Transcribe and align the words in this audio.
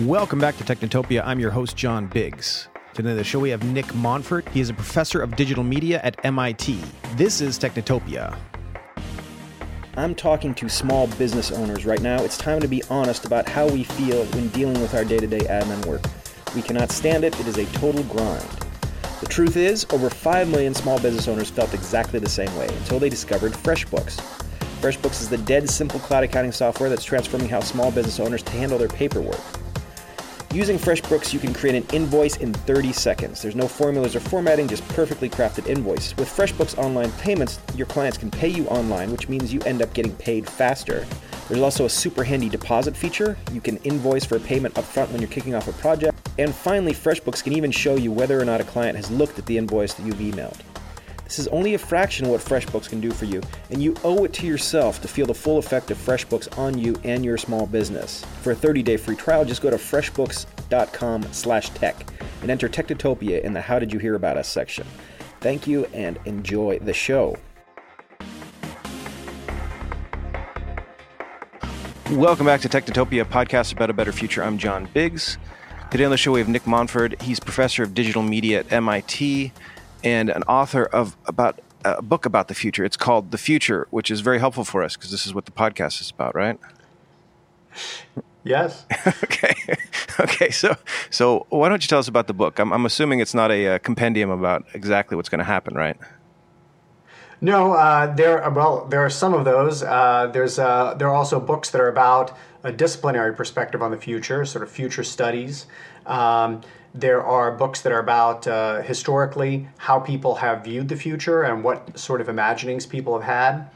Welcome 0.00 0.40
back 0.40 0.56
to 0.56 0.64
Technotopia. 0.64 1.22
I'm 1.24 1.38
your 1.38 1.52
host, 1.52 1.76
John 1.76 2.08
Biggs. 2.08 2.66
Today 2.94 3.10
on 3.10 3.16
the 3.16 3.22
show, 3.22 3.38
we 3.38 3.50
have 3.50 3.62
Nick 3.62 3.94
Montfort. 3.94 4.48
He 4.48 4.58
is 4.58 4.68
a 4.68 4.74
professor 4.74 5.22
of 5.22 5.36
digital 5.36 5.62
media 5.62 6.00
at 6.02 6.16
MIT. 6.24 6.80
This 7.14 7.40
is 7.40 7.56
Technotopia. 7.60 8.36
I'm 9.96 10.16
talking 10.16 10.52
to 10.56 10.68
small 10.68 11.06
business 11.06 11.52
owners 11.52 11.86
right 11.86 12.02
now. 12.02 12.20
It's 12.24 12.36
time 12.36 12.58
to 12.58 12.66
be 12.66 12.82
honest 12.90 13.24
about 13.24 13.48
how 13.48 13.68
we 13.68 13.84
feel 13.84 14.24
when 14.24 14.48
dealing 14.48 14.80
with 14.80 14.96
our 14.96 15.04
day 15.04 15.18
to 15.18 15.28
day 15.28 15.42
admin 15.42 15.86
work. 15.86 16.02
We 16.56 16.62
cannot 16.62 16.90
stand 16.90 17.22
it, 17.22 17.38
it 17.38 17.46
is 17.46 17.58
a 17.58 17.66
total 17.66 18.02
grind. 18.02 18.48
The 19.20 19.26
truth 19.26 19.56
is, 19.56 19.86
over 19.90 20.10
5 20.10 20.48
million 20.48 20.74
small 20.74 20.98
business 20.98 21.28
owners 21.28 21.50
felt 21.50 21.72
exactly 21.72 22.18
the 22.18 22.28
same 22.28 22.52
way 22.56 22.66
until 22.66 22.98
they 22.98 23.10
discovered 23.10 23.52
FreshBooks. 23.52 24.16
FreshBooks 24.80 25.22
is 25.22 25.28
the 25.28 25.38
dead 25.38 25.70
simple 25.70 26.00
cloud 26.00 26.24
accounting 26.24 26.50
software 26.50 26.88
that's 26.90 27.04
transforming 27.04 27.48
how 27.48 27.60
small 27.60 27.92
business 27.92 28.18
owners 28.18 28.42
handle 28.48 28.76
their 28.76 28.88
paperwork. 28.88 29.38
Using 30.54 30.78
FreshBooks, 30.78 31.32
you 31.32 31.40
can 31.40 31.52
create 31.52 31.74
an 31.74 31.84
invoice 31.92 32.36
in 32.36 32.54
30 32.54 32.92
seconds. 32.92 33.42
There's 33.42 33.56
no 33.56 33.66
formulas 33.66 34.14
or 34.14 34.20
formatting, 34.20 34.68
just 34.68 34.86
perfectly 34.90 35.28
crafted 35.28 35.66
invoice. 35.66 36.16
With 36.16 36.28
FreshBooks 36.28 36.78
Online 36.78 37.10
Payments, 37.18 37.58
your 37.74 37.88
clients 37.88 38.16
can 38.16 38.30
pay 38.30 38.46
you 38.46 38.64
online, 38.68 39.10
which 39.10 39.28
means 39.28 39.52
you 39.52 39.58
end 39.62 39.82
up 39.82 39.92
getting 39.94 40.14
paid 40.14 40.48
faster. 40.48 41.04
There's 41.48 41.60
also 41.60 41.86
a 41.86 41.90
super 41.90 42.22
handy 42.22 42.48
deposit 42.48 42.96
feature. 42.96 43.36
You 43.52 43.60
can 43.60 43.78
invoice 43.78 44.24
for 44.24 44.36
a 44.36 44.40
payment 44.40 44.76
upfront 44.76 45.10
when 45.10 45.20
you're 45.20 45.28
kicking 45.28 45.56
off 45.56 45.66
a 45.66 45.72
project. 45.72 46.16
And 46.38 46.54
finally, 46.54 46.92
FreshBooks 46.92 47.42
can 47.42 47.52
even 47.52 47.72
show 47.72 47.96
you 47.96 48.12
whether 48.12 48.40
or 48.40 48.44
not 48.44 48.60
a 48.60 48.64
client 48.64 48.94
has 48.94 49.10
looked 49.10 49.40
at 49.40 49.46
the 49.46 49.58
invoice 49.58 49.94
that 49.94 50.06
you've 50.06 50.14
emailed. 50.18 50.60
This 51.24 51.38
is 51.38 51.48
only 51.48 51.72
a 51.72 51.78
fraction 51.78 52.26
of 52.26 52.32
what 52.32 52.42
FreshBooks 52.42 52.86
can 52.88 53.00
do 53.00 53.10
for 53.10 53.24
you, 53.24 53.40
and 53.70 53.82
you 53.82 53.96
owe 54.04 54.24
it 54.24 54.34
to 54.34 54.46
yourself 54.46 55.00
to 55.00 55.08
feel 55.08 55.24
the 55.24 55.32
full 55.32 55.56
effect 55.56 55.90
of 55.90 55.96
FreshBooks 55.96 56.58
on 56.58 56.76
you 56.76 56.94
and 57.02 57.24
your 57.24 57.38
small 57.38 57.64
business. 57.66 58.22
For 58.42 58.52
a 58.52 58.54
30-day 58.54 58.98
free 58.98 59.16
trial, 59.16 59.46
just 59.46 59.62
go 59.62 59.70
to 59.70 59.76
freshbooks.com/tech 59.76 62.06
and 62.42 62.50
enter 62.50 62.68
Technotopia 62.68 63.42
in 63.42 63.54
the 63.54 63.62
How 63.62 63.78
Did 63.78 63.90
You 63.90 63.98
Hear 63.98 64.16
About 64.16 64.36
Us 64.36 64.48
section. 64.48 64.86
Thank 65.40 65.66
you 65.66 65.86
and 65.94 66.18
enjoy 66.26 66.78
the 66.80 66.92
show. 66.92 67.38
Welcome 72.10 72.44
back 72.44 72.60
to 72.60 72.68
Technotopia, 72.68 73.24
podcast 73.24 73.72
about 73.72 73.88
a 73.88 73.94
better 73.94 74.12
future. 74.12 74.44
I'm 74.44 74.58
John 74.58 74.90
Biggs. 74.92 75.38
Today 75.90 76.04
on 76.04 76.10
the 76.10 76.18
show 76.18 76.32
we 76.32 76.40
have 76.40 76.50
Nick 76.50 76.66
Montfort. 76.66 77.22
He's 77.22 77.40
professor 77.40 77.82
of 77.82 77.94
digital 77.94 78.22
media 78.22 78.60
at 78.60 78.70
MIT 78.70 79.52
and 80.04 80.28
an 80.28 80.42
author 80.44 80.84
of 80.84 81.16
about 81.26 81.60
a 81.84 82.02
book 82.02 82.24
about 82.26 82.48
the 82.48 82.54
future. 82.54 82.84
It's 82.84 82.96
called 82.96 83.30
The 83.30 83.38
Future, 83.38 83.88
which 83.90 84.10
is 84.10 84.20
very 84.20 84.38
helpful 84.38 84.64
for 84.64 84.82
us 84.82 84.96
because 84.96 85.10
this 85.10 85.26
is 85.26 85.34
what 85.34 85.46
the 85.46 85.52
podcast 85.52 86.00
is 86.00 86.10
about, 86.10 86.34
right? 86.34 86.58
Yes. 88.44 88.86
okay. 89.24 89.54
Okay. 90.20 90.50
So, 90.50 90.76
so 91.10 91.44
why 91.48 91.68
don't 91.68 91.82
you 91.82 91.88
tell 91.88 91.98
us 91.98 92.06
about 92.06 92.28
the 92.28 92.34
book? 92.34 92.60
I'm, 92.60 92.72
I'm 92.72 92.86
assuming 92.86 93.18
it's 93.18 93.34
not 93.34 93.50
a, 93.50 93.66
a 93.66 93.78
compendium 93.80 94.30
about 94.30 94.64
exactly 94.72 95.16
what's 95.16 95.28
going 95.28 95.40
to 95.40 95.44
happen, 95.44 95.74
right? 95.74 95.96
No, 97.40 97.72
uh, 97.72 98.14
there. 98.14 98.48
Well, 98.48 98.86
there 98.86 99.04
are 99.04 99.10
some 99.10 99.34
of 99.34 99.44
those. 99.44 99.82
Uh, 99.82 100.30
there's 100.32 100.60
uh, 100.60 100.94
there 100.94 101.08
are 101.08 101.14
also 101.14 101.40
books 101.40 101.70
that 101.70 101.80
are 101.80 101.88
about 101.88 102.30
a 102.62 102.70
disciplinary 102.70 103.34
perspective 103.34 103.82
on 103.82 103.90
the 103.90 103.96
future, 103.96 104.44
sort 104.44 104.62
of 104.62 104.70
future 104.70 105.02
studies. 105.02 105.66
Um, 106.06 106.60
there 106.94 107.24
are 107.24 107.50
books 107.50 107.82
that 107.82 107.92
are 107.92 107.98
about 107.98 108.46
uh, 108.46 108.80
historically 108.82 109.68
how 109.78 109.98
people 109.98 110.36
have 110.36 110.62
viewed 110.62 110.88
the 110.88 110.96
future 110.96 111.42
and 111.42 111.64
what 111.64 111.98
sort 111.98 112.20
of 112.20 112.28
imaginings 112.28 112.86
people 112.86 113.18
have 113.18 113.24
had. 113.24 113.68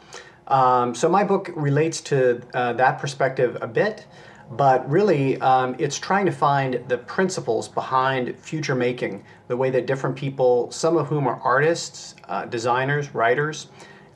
Um, 0.47 0.95
so 0.95 1.09
my 1.09 1.25
book 1.25 1.51
relates 1.57 2.01
to 2.03 2.41
uh, 2.55 2.73
that 2.75 3.01
perspective 3.01 3.59
a 3.61 3.67
bit, 3.67 4.07
but 4.53 4.89
really 4.89 5.39
um, 5.41 5.75
it's 5.79 5.99
trying 5.99 6.27
to 6.27 6.33
find 6.33 6.83
the 6.89 6.97
principles 6.97 7.69
behind 7.69 8.39
future 8.39 8.77
making, 8.77 9.25
the 9.49 9.57
way 9.57 9.69
that 9.71 9.87
different 9.87 10.15
people, 10.17 10.71
some 10.71 10.97
of 10.97 11.09
whom 11.09 11.27
are 11.27 11.41
artists, 11.43 12.15
uh, 12.29 12.47
designers, 12.47 13.15
writers, 13.15 13.67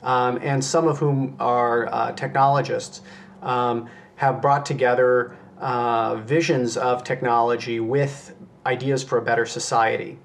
um, 0.01 0.39
and 0.41 0.63
some 0.63 0.87
of 0.87 0.97
whom 0.97 1.35
are 1.39 1.87
uh, 1.93 2.13
technologists, 2.13 3.01
um, 3.41 3.89
have 4.15 4.41
brought 4.41 4.65
together 4.65 5.35
uh, 5.59 6.15
visions 6.15 6.77
of 6.77 7.03
technology 7.03 7.79
with 7.79 8.32
ideas 8.65 9.03
for 9.03 9.17
a 9.17 9.21
better 9.21 9.45
society. 9.45 10.17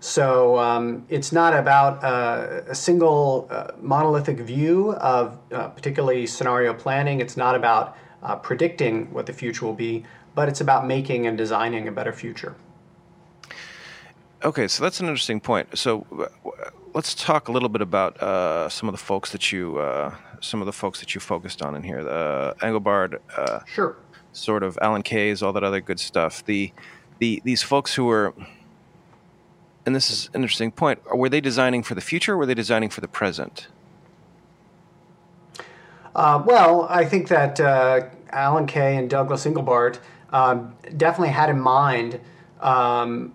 So 0.00 0.58
um, 0.58 1.04
it's 1.08 1.32
not 1.32 1.54
about 1.54 2.04
uh, 2.04 2.62
a 2.68 2.74
single 2.74 3.48
uh, 3.50 3.72
monolithic 3.80 4.38
view 4.38 4.92
of 4.94 5.38
uh, 5.52 5.68
particularly 5.68 6.26
scenario 6.26 6.72
planning. 6.72 7.20
It's 7.20 7.36
not 7.36 7.56
about 7.56 7.96
uh, 8.22 8.36
predicting 8.36 9.12
what 9.12 9.26
the 9.26 9.32
future 9.32 9.66
will 9.66 9.74
be, 9.74 10.04
but 10.34 10.48
it's 10.48 10.60
about 10.60 10.86
making 10.86 11.26
and 11.26 11.36
designing 11.36 11.88
a 11.88 11.92
better 11.92 12.12
future. 12.12 12.54
Okay, 14.44 14.68
so 14.68 14.84
that's 14.84 15.00
an 15.00 15.06
interesting 15.06 15.40
point. 15.40 15.76
So 15.76 16.06
uh, 16.16 16.70
let's 16.94 17.12
talk 17.12 17.48
a 17.48 17.52
little 17.52 17.68
bit 17.68 17.82
about 17.82 18.22
uh, 18.22 18.68
some 18.68 18.88
of 18.88 18.92
the 18.92 18.98
folks 18.98 19.32
that 19.32 19.50
you 19.52 19.80
some 20.40 20.60
of 20.60 20.66
the 20.66 20.72
folks 20.72 21.00
that 21.00 21.16
you 21.16 21.20
focused 21.20 21.62
on 21.62 21.74
in 21.74 21.82
here. 21.82 22.04
The 22.04 22.54
Engelbart, 22.60 23.18
sure, 23.66 23.96
sort 24.32 24.62
of 24.62 24.78
Alan 24.80 25.02
Kay's, 25.02 25.42
all 25.42 25.52
that 25.52 25.64
other 25.64 25.80
good 25.80 25.98
stuff. 25.98 26.44
The 26.44 26.72
the 27.18 27.40
these 27.44 27.62
folks 27.62 27.94
who 27.94 28.04
were 28.04 28.34
and 29.86 29.94
this 29.94 30.10
is 30.10 30.28
an 30.34 30.42
interesting 30.42 30.70
point 30.70 31.00
were 31.14 31.28
they 31.28 31.40
designing 31.40 31.82
for 31.82 31.94
the 31.94 32.00
future 32.00 32.34
or 32.34 32.38
were 32.38 32.46
they 32.46 32.54
designing 32.54 32.90
for 32.90 33.00
the 33.00 33.08
present 33.08 33.68
uh, 36.14 36.42
well 36.44 36.86
i 36.90 37.04
think 37.04 37.28
that 37.28 37.60
uh, 37.60 38.00
alan 38.30 38.66
kay 38.66 38.96
and 38.96 39.10
douglas 39.10 39.44
engelbart 39.44 39.98
um, 40.30 40.74
definitely 40.96 41.32
had 41.32 41.48
in 41.48 41.58
mind 41.58 42.20
um, 42.60 43.32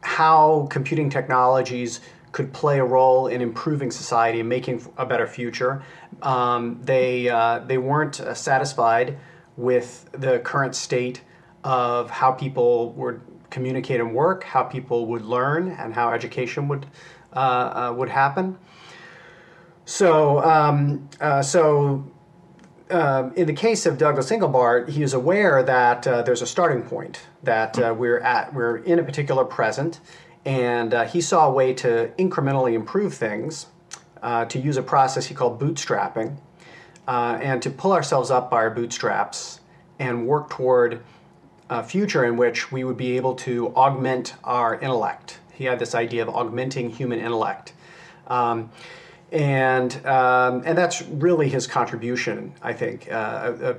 how 0.00 0.66
computing 0.70 1.10
technologies 1.10 2.00
could 2.36 2.52
play 2.52 2.78
a 2.78 2.84
role 2.84 3.28
in 3.28 3.40
improving 3.40 3.90
society 3.90 4.40
and 4.40 4.48
making 4.48 4.86
a 4.98 5.06
better 5.06 5.26
future. 5.26 5.82
Um, 6.20 6.78
they, 6.82 7.30
uh, 7.30 7.60
they 7.60 7.78
weren't 7.78 8.20
uh, 8.20 8.34
satisfied 8.34 9.16
with 9.56 10.08
the 10.12 10.38
current 10.40 10.74
state 10.74 11.22
of 11.64 12.10
how 12.10 12.32
people 12.32 12.92
would 12.92 13.20
communicate 13.50 14.00
and 14.00 14.14
work, 14.14 14.44
how 14.44 14.62
people 14.62 15.06
would 15.06 15.22
learn, 15.22 15.68
and 15.68 15.94
how 15.94 16.12
education 16.12 16.68
would 16.68 16.86
uh, 17.36 17.38
uh, 17.90 17.94
would 17.94 18.08
happen. 18.08 18.58
So, 19.84 20.42
um, 20.42 21.08
uh, 21.20 21.42
so 21.42 22.10
uh, 22.90 23.30
in 23.36 23.46
the 23.46 23.52
case 23.52 23.84
of 23.84 23.98
Douglas 23.98 24.30
Engelbart, 24.30 24.88
he 24.88 25.02
is 25.02 25.12
aware 25.12 25.62
that 25.62 26.06
uh, 26.06 26.22
there's 26.22 26.42
a 26.42 26.46
starting 26.46 26.82
point 26.82 27.20
that 27.42 27.78
uh, 27.78 27.94
we're 27.96 28.20
at. 28.20 28.54
We're 28.54 28.78
in 28.78 28.98
a 28.98 29.02
particular 29.02 29.44
present, 29.44 30.00
and 30.44 30.94
he 31.10 31.20
saw 31.20 31.48
a 31.48 31.52
way 31.52 31.74
to 31.74 32.10
incrementally 32.18 32.72
improve 32.72 33.12
things, 33.12 33.66
to 34.22 34.58
use 34.58 34.76
a 34.76 34.82
process 34.82 35.26
he 35.26 35.34
called 35.34 35.60
bootstrapping, 35.60 36.38
and 37.06 37.62
to 37.62 37.70
pull 37.70 37.92
ourselves 37.92 38.30
up 38.30 38.50
by 38.50 38.58
our 38.58 38.70
bootstraps 38.70 39.60
and 39.98 40.26
work 40.26 40.48
toward 40.48 41.02
a 41.68 41.82
future 41.82 42.24
in 42.24 42.36
which 42.36 42.70
we 42.70 42.84
would 42.84 42.96
be 42.96 43.16
able 43.16 43.34
to 43.34 43.68
augment 43.74 44.34
our 44.44 44.78
intellect. 44.78 45.38
He 45.52 45.64
had 45.64 45.78
this 45.78 45.94
idea 45.94 46.22
of 46.22 46.28
augmenting 46.28 46.90
human 46.90 47.18
intellect. 47.18 47.72
Um, 48.26 48.70
and, 49.32 50.06
um, 50.06 50.62
and 50.64 50.78
that's 50.78 51.02
really 51.02 51.48
his 51.48 51.66
contribution, 51.66 52.54
I 52.62 52.72
think. 52.72 53.10
Uh, 53.10 53.74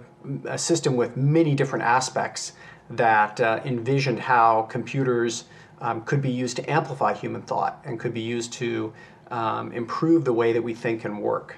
a, 0.45 0.53
a, 0.53 0.57
system 0.57 0.97
with 0.97 1.15
many 1.15 1.55
different 1.55 1.85
aspects 1.85 2.53
that 2.89 3.39
uh, 3.39 3.61
envisioned 3.63 4.19
how 4.19 4.63
computers 4.63 5.45
um, 5.79 6.01
could 6.03 6.21
be 6.21 6.31
used 6.31 6.57
to 6.57 6.69
amplify 6.69 7.13
human 7.13 7.41
thought 7.41 7.81
and 7.85 7.99
could 7.99 8.13
be 8.13 8.21
used 8.21 8.51
to 8.53 8.93
um, 9.31 9.71
improve 9.71 10.25
the 10.25 10.33
way 10.33 10.51
that 10.51 10.61
we 10.61 10.73
think 10.73 11.05
and 11.05 11.21
work. 11.21 11.55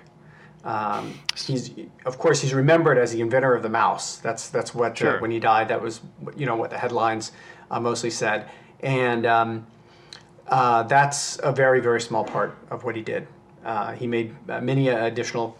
Um, 0.69 1.19
he's, 1.35 1.71
of 2.05 2.19
course, 2.19 2.41
he's 2.41 2.53
remembered 2.53 2.99
as 2.99 3.11
the 3.11 3.21
inventor 3.21 3.55
of 3.55 3.63
the 3.63 3.69
mouse. 3.69 4.17
That's 4.17 4.49
that's 4.49 4.75
what 4.75 4.91
uh, 4.91 4.95
sure. 4.95 5.17
uh, 5.17 5.21
when 5.21 5.31
he 5.31 5.39
died, 5.39 5.67
that 5.69 5.81
was 5.81 6.01
you 6.37 6.45
know 6.45 6.55
what 6.55 6.69
the 6.69 6.77
headlines 6.77 7.31
uh, 7.71 7.79
mostly 7.79 8.11
said, 8.11 8.47
and 8.81 9.25
um, 9.25 9.65
uh, 10.47 10.83
that's 10.83 11.39
a 11.41 11.51
very 11.51 11.79
very 11.81 11.99
small 11.99 12.23
part 12.23 12.55
of 12.69 12.83
what 12.83 12.95
he 12.95 13.01
did. 13.01 13.27
Uh, 13.65 13.93
he 13.93 14.05
made 14.05 14.35
uh, 14.47 14.61
many 14.61 14.89
additional 14.89 15.57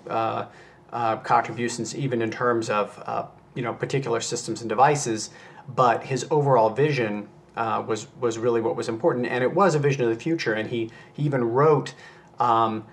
contributions, 1.24 1.96
even 1.96 2.22
in 2.22 2.30
terms 2.30 2.70
of 2.70 3.32
you 3.56 3.64
know 3.64 3.74
particular 3.74 4.22
systems 4.22 4.62
and 4.62 4.70
devices, 4.70 5.32
but 5.70 6.04
his 6.04 6.28
overall 6.30 6.70
vision 6.70 7.28
was 7.56 8.06
was 8.22 8.38
really 8.38 8.62
what 8.62 8.76
was 8.76 8.88
important, 8.88 9.26
and 9.26 9.44
it 9.44 9.52
was 9.52 9.74
a 9.74 9.80
vision 9.80 10.04
of 10.04 10.10
the 10.10 10.24
future. 10.24 10.54
And 10.54 10.70
he 10.70 10.92
he 11.14 11.24
even 11.24 11.44
wrote 11.46 11.96
um, 12.38 12.86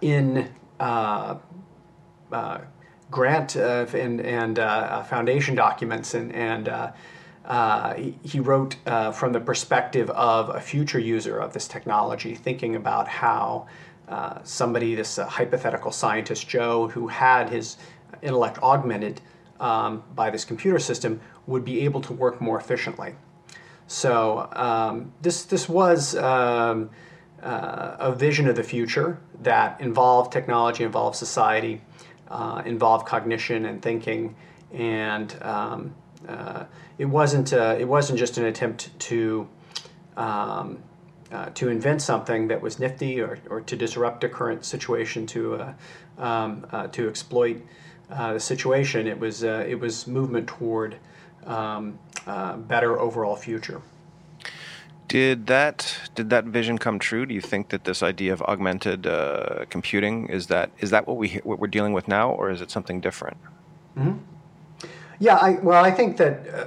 in 0.00 0.48
uh, 0.82 1.38
uh, 2.32 2.58
grant 3.10 3.56
uh, 3.56 3.86
and, 3.94 4.20
and 4.20 4.56
foundation 5.06 5.54
documents 5.54 6.14
and, 6.14 6.32
and 6.34 6.68
uh, 7.44 7.94
he, 8.22 8.40
wrote 8.40 8.76
uh, 8.86 9.12
from 9.12 9.32
the 9.32 9.40
perspective 9.40 10.10
of 10.10 10.48
a 10.48 10.60
future 10.60 10.98
user 10.98 11.38
of 11.38 11.52
this 11.52 11.68
technology, 11.68 12.34
thinking 12.34 12.76
about 12.76 13.08
how 13.08 13.66
uh, 14.08 14.38
somebody, 14.42 14.94
this 14.94 15.16
hypothetical 15.16 15.92
scientist 15.92 16.48
Joe, 16.48 16.88
who 16.88 17.08
had 17.08 17.50
his 17.50 17.76
intellect 18.22 18.58
augmented, 18.62 19.20
um, 19.60 20.02
by 20.14 20.30
this 20.30 20.44
computer 20.44 20.78
system 20.78 21.20
would 21.46 21.64
be 21.64 21.80
able 21.82 22.00
to 22.00 22.12
work 22.12 22.40
more 22.40 22.58
efficiently. 22.58 23.14
So 23.86 24.48
um, 24.52 25.12
this 25.20 25.44
this 25.44 25.68
was 25.68 26.16
um, 26.16 26.90
uh, 27.42 27.96
a 27.98 28.12
vision 28.12 28.48
of 28.48 28.56
the 28.56 28.62
future 28.62 29.18
that 29.42 29.80
involved 29.80 30.32
technology, 30.32 30.84
involved 30.84 31.16
society, 31.16 31.80
uh, 32.28 32.62
involved 32.64 33.06
cognition 33.06 33.66
and 33.66 33.82
thinking, 33.82 34.34
and 34.72 35.36
um, 35.42 35.94
uh, 36.28 36.64
it 36.98 37.06
wasn't 37.06 37.52
uh, 37.52 37.76
it 37.78 37.86
wasn't 37.86 38.18
just 38.18 38.38
an 38.38 38.44
attempt 38.44 38.98
to 38.98 39.48
um, 40.16 40.78
uh, 41.32 41.50
to 41.50 41.68
invent 41.68 42.00
something 42.00 42.48
that 42.48 42.60
was 42.60 42.78
nifty 42.78 43.20
or, 43.20 43.38
or 43.50 43.60
to 43.62 43.76
disrupt 43.76 44.22
a 44.24 44.28
current 44.28 44.64
situation 44.64 45.26
to 45.26 45.54
uh, 45.54 45.72
um, 46.18 46.66
to 46.92 47.08
exploit 47.08 47.60
the 48.08 48.38
situation. 48.38 49.06
It 49.06 49.18
was 49.18 49.42
it 49.42 49.78
was 49.78 50.06
movement 50.06 50.46
toward 50.46 50.96
um, 51.44 51.98
better 52.68 53.00
overall 53.00 53.36
future. 53.36 53.82
Did 55.12 55.46
that 55.48 56.08
did 56.14 56.30
that 56.30 56.46
vision 56.46 56.78
come 56.78 56.98
true? 56.98 57.26
Do 57.26 57.34
you 57.34 57.42
think 57.42 57.68
that 57.68 57.84
this 57.84 58.02
idea 58.02 58.32
of 58.32 58.40
augmented 58.40 59.06
uh, 59.06 59.66
computing 59.68 60.26
is 60.28 60.46
that 60.46 60.70
is 60.78 60.88
that 60.88 61.06
what 61.06 61.18
we 61.18 61.38
what 61.44 61.58
we're 61.58 61.66
dealing 61.66 61.92
with 61.92 62.08
now, 62.08 62.30
or 62.30 62.48
is 62.50 62.62
it 62.62 62.70
something 62.70 62.98
different? 62.98 63.36
Mm-hmm. 63.94 64.16
Yeah, 65.18 65.36
I, 65.36 65.50
well, 65.62 65.84
I 65.84 65.90
think 65.90 66.16
that 66.16 66.48
uh, 66.48 66.64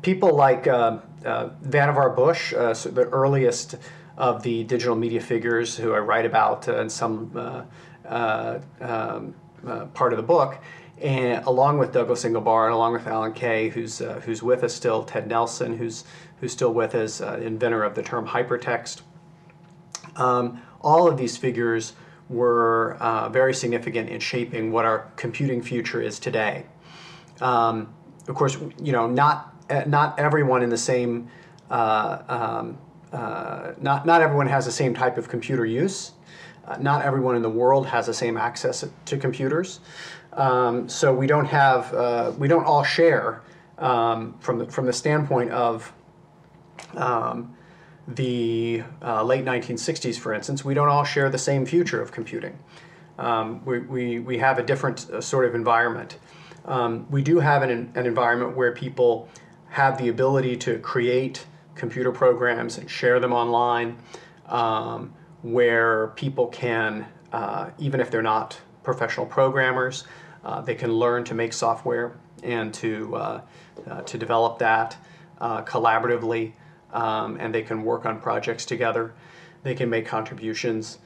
people 0.00 0.34
like 0.34 0.66
uh, 0.66 1.00
uh, 1.26 1.50
Vannevar 1.62 2.16
Bush, 2.16 2.54
uh, 2.54 2.72
so 2.72 2.88
the 2.88 3.04
earliest 3.10 3.74
of 4.16 4.42
the 4.42 4.64
digital 4.64 4.96
media 4.96 5.20
figures 5.20 5.76
who 5.76 5.92
I 5.92 5.98
write 5.98 6.24
about 6.24 6.66
in 6.68 6.88
some 6.88 7.36
um, 8.08 9.34
part 9.92 10.14
of 10.14 10.16
the 10.16 10.26
book, 10.26 10.56
and 11.02 11.44
along 11.46 11.78
with 11.78 11.92
Douglas 11.92 12.24
Engelbart, 12.24 12.72
along 12.72 12.92
with 12.92 13.06
Alan 13.06 13.32
Kay, 13.32 13.68
who's 13.68 14.00
uh, 14.00 14.20
who's 14.24 14.42
with 14.42 14.62
us 14.62 14.72
still, 14.72 15.02
Ted 15.02 15.26
Nelson, 15.26 15.76
who's 15.76 16.04
who's 16.42 16.52
still 16.52 16.74
with 16.74 16.92
us, 16.96 17.20
uh, 17.20 17.38
inventor 17.40 17.84
of 17.84 17.94
the 17.94 18.02
term 18.02 18.26
hypertext. 18.26 19.02
Um, 20.16 20.60
all 20.80 21.06
of 21.06 21.16
these 21.16 21.36
figures 21.36 21.92
were 22.28 22.96
uh, 22.98 23.28
very 23.28 23.54
significant 23.54 24.10
in 24.10 24.18
shaping 24.18 24.72
what 24.72 24.84
our 24.84 25.12
computing 25.14 25.62
future 25.62 26.02
is 26.02 26.18
today. 26.18 26.66
Um, 27.40 27.94
of 28.26 28.34
course, 28.34 28.58
you 28.82 28.90
know, 28.90 29.06
not 29.06 29.54
uh, 29.70 29.84
not 29.86 30.18
everyone 30.18 30.64
in 30.64 30.70
the 30.70 30.76
same 30.76 31.28
uh, 31.70 32.18
um, 32.28 32.78
uh, 33.12 33.74
not 33.80 34.04
not 34.04 34.20
everyone 34.20 34.48
has 34.48 34.66
the 34.66 34.72
same 34.72 34.94
type 34.94 35.16
of 35.16 35.28
computer 35.28 35.64
use. 35.64 36.10
not 36.80 37.04
everyone 37.04 37.36
in 37.36 37.42
the 37.42 37.50
world 37.62 37.86
has 37.86 38.06
the 38.06 38.14
same 38.14 38.36
access 38.36 38.84
to 39.04 39.16
computers. 39.16 39.78
Um, 40.32 40.88
so 40.88 41.14
we 41.14 41.26
don't 41.26 41.44
have, 41.44 41.92
uh, 41.92 42.32
we 42.38 42.48
don't 42.48 42.64
all 42.64 42.82
share 42.82 43.42
um, 43.78 44.34
from, 44.40 44.58
the, 44.58 44.66
from 44.66 44.86
the 44.86 44.92
standpoint 44.92 45.50
of 45.50 45.92
um, 46.94 47.54
the 48.08 48.82
uh, 49.02 49.22
late 49.22 49.44
1960s, 49.44 50.18
for 50.18 50.34
instance, 50.34 50.64
we 50.64 50.74
don't 50.74 50.88
all 50.88 51.04
share 51.04 51.30
the 51.30 51.38
same 51.38 51.64
future 51.64 52.00
of 52.00 52.12
computing. 52.12 52.58
Um, 53.18 53.64
we, 53.64 53.78
we, 53.80 54.18
we 54.18 54.38
have 54.38 54.58
a 54.58 54.62
different 54.62 55.08
uh, 55.10 55.20
sort 55.20 55.44
of 55.44 55.54
environment. 55.54 56.18
Um, 56.64 57.06
we 57.10 57.22
do 57.22 57.38
have 57.38 57.62
an, 57.62 57.92
an 57.94 58.06
environment 58.06 58.56
where 58.56 58.72
people 58.72 59.28
have 59.70 59.98
the 59.98 60.08
ability 60.08 60.56
to 60.58 60.78
create 60.78 61.46
computer 61.74 62.12
programs 62.12 62.78
and 62.78 62.90
share 62.90 63.20
them 63.20 63.32
online, 63.32 63.98
um, 64.46 65.12
where 65.42 66.08
people 66.08 66.46
can, 66.48 67.06
uh, 67.32 67.70
even 67.78 68.00
if 68.00 68.10
they're 68.10 68.22
not 68.22 68.60
professional 68.82 69.26
programmers, 69.26 70.04
uh, 70.44 70.60
they 70.60 70.74
can 70.74 70.92
learn 70.92 71.24
to 71.24 71.34
make 71.34 71.52
software 71.52 72.16
and 72.42 72.74
to, 72.74 73.14
uh, 73.16 73.40
uh, 73.88 74.00
to 74.02 74.18
develop 74.18 74.58
that 74.58 74.96
collaboratively, 75.40 76.52
um, 76.92 77.36
and 77.40 77.54
they 77.54 77.62
can 77.62 77.82
work 77.82 78.06
on 78.06 78.20
projects 78.20 78.64
together. 78.64 79.14
They 79.62 79.74
can 79.74 79.88
make 79.88 80.06
contributions. 80.06 80.98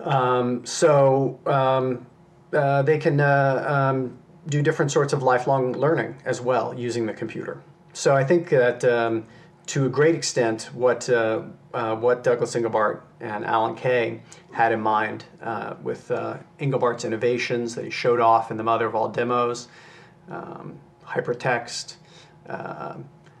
Um, 0.00 0.64
so 0.66 1.38
um, 1.46 2.06
they 2.50 2.98
can 2.98 3.20
um, 3.20 4.18
do 4.48 4.62
different 4.62 4.90
sorts 4.90 5.12
of 5.12 5.22
lifelong 5.22 5.72
learning 5.72 6.16
as 6.24 6.40
well 6.40 6.74
using 6.74 7.06
the 7.06 7.12
computer. 7.12 7.62
So 7.92 8.16
I 8.16 8.24
think 8.24 8.48
that 8.50 8.84
um, 8.84 9.26
to 9.66 9.86
a 9.86 9.88
great 9.88 10.14
extent, 10.14 10.70
what 10.72 11.08
uh, 11.08 11.42
uh, 11.72 11.96
what 11.96 12.24
Douglas 12.24 12.54
Engelbart 12.54 13.02
and 13.20 13.44
Alan 13.44 13.74
Kay 13.74 14.20
had 14.50 14.72
in 14.72 14.80
mind 14.80 15.24
uh, 15.42 15.74
with 15.82 16.10
uh, 16.10 16.36
Engelbart's 16.58 17.04
innovations 17.04 17.74
that 17.74 17.84
he 17.84 17.90
showed 17.90 18.20
off 18.20 18.50
in 18.50 18.56
the 18.56 18.62
mother 18.62 18.86
of 18.86 18.94
all 18.94 19.08
demos, 19.08 19.68
um, 20.30 20.78
hypertext, 21.04 21.96
uh, 22.48 22.96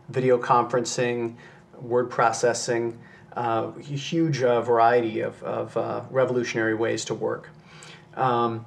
video 0.08 0.38
conferencing, 0.38 1.34
word 1.82 2.10
processing, 2.10 2.98
uh, 3.34 3.72
huge 3.72 4.38
variety 4.38 5.20
of, 5.20 5.42
of 5.42 5.76
revolutionary 6.10 6.74
ways 6.74 7.04
to 7.06 7.14
work. 7.14 7.50
Um, 8.14 8.66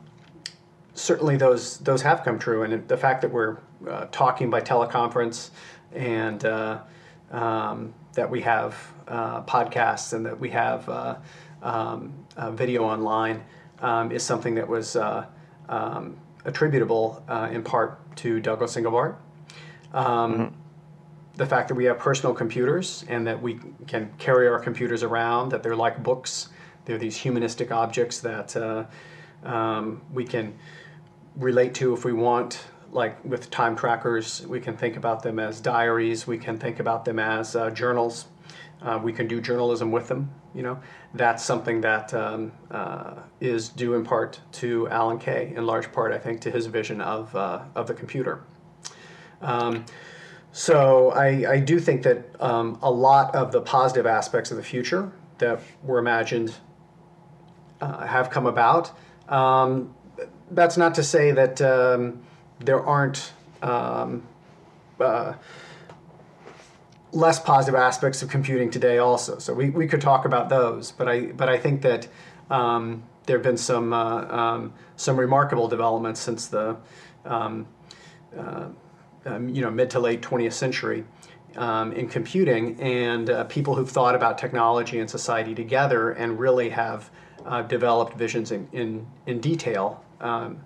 certainly, 0.94 1.38
those 1.38 1.78
those 1.80 2.02
have 2.02 2.24
come 2.24 2.40
true, 2.40 2.64
and 2.64 2.88
the 2.88 2.98
fact 2.98 3.22
that 3.22 3.32
we're 3.32 3.58
talking 4.12 4.50
by 4.50 4.62
teleconference 4.62 5.52
and 5.94 6.44
um, 7.32 7.94
that 8.14 8.30
we 8.30 8.42
have 8.42 8.76
uh, 9.08 9.42
podcasts 9.44 10.14
and 10.14 10.26
that 10.26 10.40
we 10.40 10.50
have 10.50 10.88
uh, 10.90 11.16
um, 11.62 12.14
uh, 12.38 12.52
video 12.52 12.84
online 12.84 13.44
um, 13.80 14.12
is 14.12 14.24
something 14.24 14.56
that 14.56 14.68
was 14.68 14.96
uh, 14.96 15.26
um, 15.70 16.18
attributable 16.46 17.24
uh, 17.28 17.50
in 17.52 17.64
part 17.64 18.00
to 18.18 18.40
Douglas 18.40 18.76
Engelbart. 18.76 19.16
Um, 19.94 20.34
mm-hmm. 20.34 20.56
The 21.36 21.46
fact 21.46 21.68
that 21.68 21.76
we 21.76 21.86
have 21.86 22.00
personal 22.00 22.34
computers 22.34 23.04
and 23.10 23.28
that 23.28 23.42
we 23.42 23.60
can 23.88 24.12
carry 24.18 24.48
our 24.48 24.60
computers 24.60 25.04
around, 25.04 25.50
that 25.50 25.64
they're 25.64 25.76
like 25.76 26.02
books, 26.02 26.50
they're 26.86 26.98
these 26.98 27.18
humanistic 27.18 27.72
objects 27.72 28.20
that 28.22 28.56
uh, 28.56 28.86
um, 29.44 30.02
we 30.14 30.24
can 30.24 30.58
relate 31.36 31.74
to 31.76 31.94
if 31.94 32.06
we 32.06 32.14
want 32.14 32.66
like 32.96 33.24
with 33.26 33.50
time 33.52 33.76
trackers, 33.76 34.48
we 34.48 34.60
can 34.60 34.78
think 34.78 34.96
about 34.96 35.22
them 35.22 35.38
as 35.38 35.60
diaries. 35.60 36.26
We 36.26 36.38
can 36.38 36.58
think 36.58 36.80
about 36.80 37.04
them 37.04 37.20
as 37.20 37.56
uh, 37.56 37.70
journals. 37.70 38.26
Uh, 38.82 39.00
we 39.04 39.12
can 39.12 39.28
do 39.28 39.42
journalism 39.42 39.92
with 39.92 40.08
them. 40.08 40.34
You 40.54 40.64
know, 40.64 40.80
that's 41.14 41.44
something 41.44 41.82
that 41.82 42.14
um, 42.14 42.54
uh, 42.72 43.16
is 43.42 43.70
due 43.70 43.96
in 43.96 44.06
part 44.06 44.40
to 44.54 44.88
Alan 44.88 45.20
Kay, 45.20 45.54
in 45.56 45.66
large 45.66 45.92
part, 45.92 46.14
I 46.14 46.18
think, 46.18 46.40
to 46.42 46.52
his 46.52 46.68
vision 46.68 47.02
of 47.02 47.36
uh, 47.36 47.64
of 47.76 47.88
the 47.88 47.94
computer. 47.94 48.44
Um, 49.42 49.86
so 50.58 51.12
I, 51.12 51.52
I 51.52 51.60
do 51.60 51.82
think 51.82 52.04
that 52.04 52.24
um, 52.40 52.80
a 52.82 52.90
lot 52.90 53.36
of 53.36 53.52
the 53.52 53.60
positive 53.60 54.06
aspects 54.06 54.52
of 54.52 54.58
the 54.58 54.64
future 54.64 55.12
that 55.40 55.60
were 55.84 56.00
imagined 56.00 56.56
uh, 57.82 58.08
have 58.08 58.30
come 58.30 58.46
about. 58.46 58.98
Um, 59.28 59.94
that's 60.50 60.78
not 60.78 60.96
to 60.96 61.04
say 61.04 61.32
that 61.32 61.60
um, 61.60 62.22
there 62.62 62.82
aren't 62.82 63.34
um, 63.62 64.24
uh, 64.98 65.34
less 67.12 67.38
positive 67.38 67.78
aspects 67.78 68.22
of 68.22 68.30
computing 68.30 68.72
today 68.72 68.98
also. 68.98 69.40
So 69.40 69.54
we, 69.54 69.72
we 69.72 69.88
could 69.88 70.00
talk 70.00 70.24
about 70.24 70.48
those, 70.48 70.90
but 70.90 71.10
I 71.10 71.34
but 71.34 71.50
I 71.50 71.58
think 71.58 71.82
that 71.82 72.08
um, 72.50 73.04
there 73.26 73.36
have 73.36 73.44
been 73.44 73.58
some 73.58 73.92
uh, 73.92 74.22
um, 74.28 74.74
some 74.96 75.20
remarkable 75.20 75.68
developments 75.68 76.22
since 76.22 76.48
the 76.48 76.78
um, 77.26 77.68
uh, 78.38 78.68
um, 79.26 79.50
you 79.50 79.62
know 79.62 79.72
mid 79.72 79.90
to 79.92 80.00
late 80.00 80.22
20th 80.22 80.54
century 80.54 81.04
um, 81.56 81.92
in 81.94 82.08
computing, 82.08 82.80
and 82.82 83.30
uh, 83.30 83.44
people 83.46 83.76
who've 83.76 83.90
thought 83.90 84.16
about 84.16 84.38
technology 84.38 85.00
and 85.00 85.10
society 85.10 85.56
together 85.56 86.12
and 86.12 86.40
really 86.40 86.70
have 86.70 87.10
uh, 87.46 87.62
developed 87.62 88.16
visions 88.16 88.52
in 88.52 88.68
in, 88.72 89.08
in 89.26 89.40
detail 89.40 90.04
um, 90.22 90.60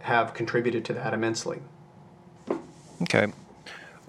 have 0.00 0.34
contributed 0.34 0.84
to 0.84 0.92
that 0.92 1.14
immensely. 1.14 1.60
Okay. 3.02 3.32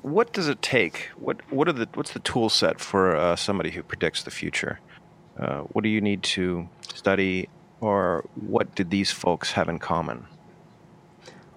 What 0.02 0.34
does 0.34 0.48
it 0.48 0.62
take? 0.62 1.10
What 1.16 1.42
what 1.52 1.68
are 1.68 1.74
the 1.74 1.88
what's 1.96 2.12
the 2.12 2.20
tool 2.20 2.50
set 2.50 2.80
for 2.80 3.16
uh, 3.16 3.36
somebody 3.36 3.72
who 3.72 3.82
predicts 3.82 4.24
the 4.24 4.32
future? 4.32 4.80
Uh, 5.40 5.62
what 5.62 5.84
do 5.84 5.90
you 5.90 6.00
need 6.00 6.24
to 6.24 6.70
study, 6.94 7.50
or 7.82 8.24
what 8.36 8.74
did 8.76 8.90
these 8.90 9.12
folks 9.12 9.52
have 9.52 9.68
in 9.68 9.80
common? 9.80 10.28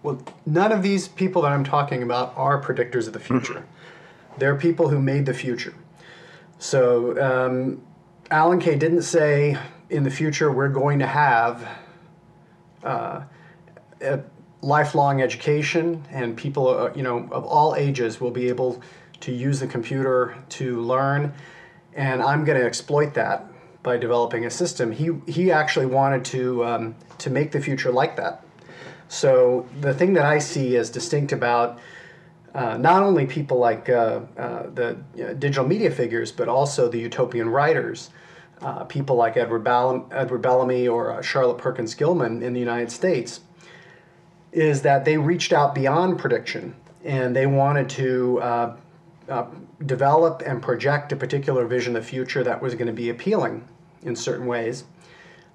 Well, 0.09 0.23
none 0.47 0.73
of 0.73 0.83
these 0.83 1.07
people 1.07 1.43
that 1.43 1.53
I'm 1.53 1.65
talking 1.65 2.03
about 2.03 2.33
are 2.35 2.62
predictors 2.62 3.07
of 3.07 3.12
the 3.12 3.21
future. 3.21 3.53
Mm-hmm. 3.53 4.38
They're 4.38 4.57
people 4.57 4.88
who 4.88 4.99
made 4.99 5.27
the 5.27 5.35
future. 5.35 5.75
So 6.59 7.21
um, 7.23 7.83
Alan 8.31 8.59
Kay 8.59 8.77
didn't 8.77 9.03
say 9.03 9.59
in 9.91 10.05
the 10.05 10.11
future 10.11 10.50
we're 10.50 10.71
going 10.71 10.99
to 11.00 11.07
have 11.07 11.69
uh, 12.83 13.21
lifelong 14.62 15.21
education, 15.21 16.03
and 16.11 16.35
people, 16.35 16.69
uh, 16.69 16.91
you 16.95 17.03
know, 17.03 17.29
of 17.31 17.45
all 17.45 17.75
ages 17.75 18.19
will 18.19 18.31
be 18.31 18.49
able 18.49 18.81
to 19.21 19.31
use 19.31 19.61
the 19.61 19.67
computer 19.67 20.38
to 20.49 20.81
learn. 20.81 21.35
And 21.93 22.23
I'm 22.23 22.47
going 22.47 22.59
to 22.59 22.65
exploit 22.65 23.12
that 23.12 23.45
by 23.83 23.99
developing 23.99 24.47
a 24.47 24.50
system. 24.50 24.91
He 24.91 25.11
he 25.27 25.53
actually 25.53 25.85
wanted 25.85 26.25
to 26.27 26.65
um, 26.65 26.95
to 27.19 27.29
make 27.29 27.53
the 27.53 27.61
future 27.61 27.93
like 27.93 28.17
that. 28.17 28.43
So 29.09 29.67
the 29.81 29.95
thing 29.95 30.12
that 30.15 30.25
I 30.25 30.38
see 30.38 30.77
as 30.77 30.91
distinct 30.91 31.33
about 31.33 31.79
uh, 32.55 32.77
not 32.77 33.03
only 33.03 33.27
people 33.27 33.59
like 33.59 33.88
uh, 33.88 34.21
uh, 34.37 34.71
the 34.71 34.95
digital 35.38 35.67
media 35.67 35.91
figures, 35.91 36.33
but 36.33 36.49
also 36.49 36.88
the 36.88 36.99
utopian 36.99 37.49
writers, 37.49 38.11
uh, 38.62 38.85
people 38.85 39.17
like 39.17 39.37
Edward, 39.37 39.67
Edward 40.11 40.43
Bellamy 40.43 40.88
or 40.88 41.12
uh, 41.12 41.23
Charlotte 41.23 41.59
Perkins 41.59 41.95
Gilman 41.95 42.43
in 42.43 42.53
the 42.53 42.61
United 42.61 42.91
States, 42.91 43.41
is 44.53 44.83
that 44.83 45.05
they 45.05 45.19
reached 45.19 45.53
out 45.53 45.75
beyond 45.75 46.19
prediction 46.19 46.75
and 47.05 47.37
they 47.37 47.47
wanted 47.47 47.88
to 47.88 48.41
uh, 48.41 48.77
develop 49.85 50.43
and 50.45 50.62
project 50.62 51.12
a 51.12 51.17
particular 51.17 51.67
vision 51.67 51.97
of 51.97 52.03
the 52.03 52.09
future 52.09 52.43
that 52.43 52.61
was 52.61 52.75
going 52.75 52.87
to 52.87 52.93
be 52.93 53.11
appealing 53.11 53.67
in 54.03 54.17
certain 54.17 54.47
ways. 54.47 54.85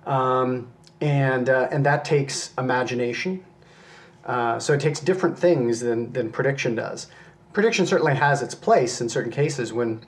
Um, 0.05 0.71
and, 1.03 1.49
and 1.49 1.85
that 1.85 2.05
takes 2.05 2.53
imagination 2.57 3.43
uh, 4.25 4.57
so 4.57 4.73
it 4.73 4.81
takes 4.81 4.99
different 4.99 5.37
things 5.37 5.81
than, 5.81 6.11
than 6.13 6.31
prediction 6.31 6.75
does. 6.75 7.07
Prediction 7.51 7.85
certainly 7.85 8.15
has 8.15 8.41
its 8.41 8.55
place 8.55 9.01
in 9.01 9.09
certain 9.09 9.31
cases 9.31 9.73
when 9.73 10.05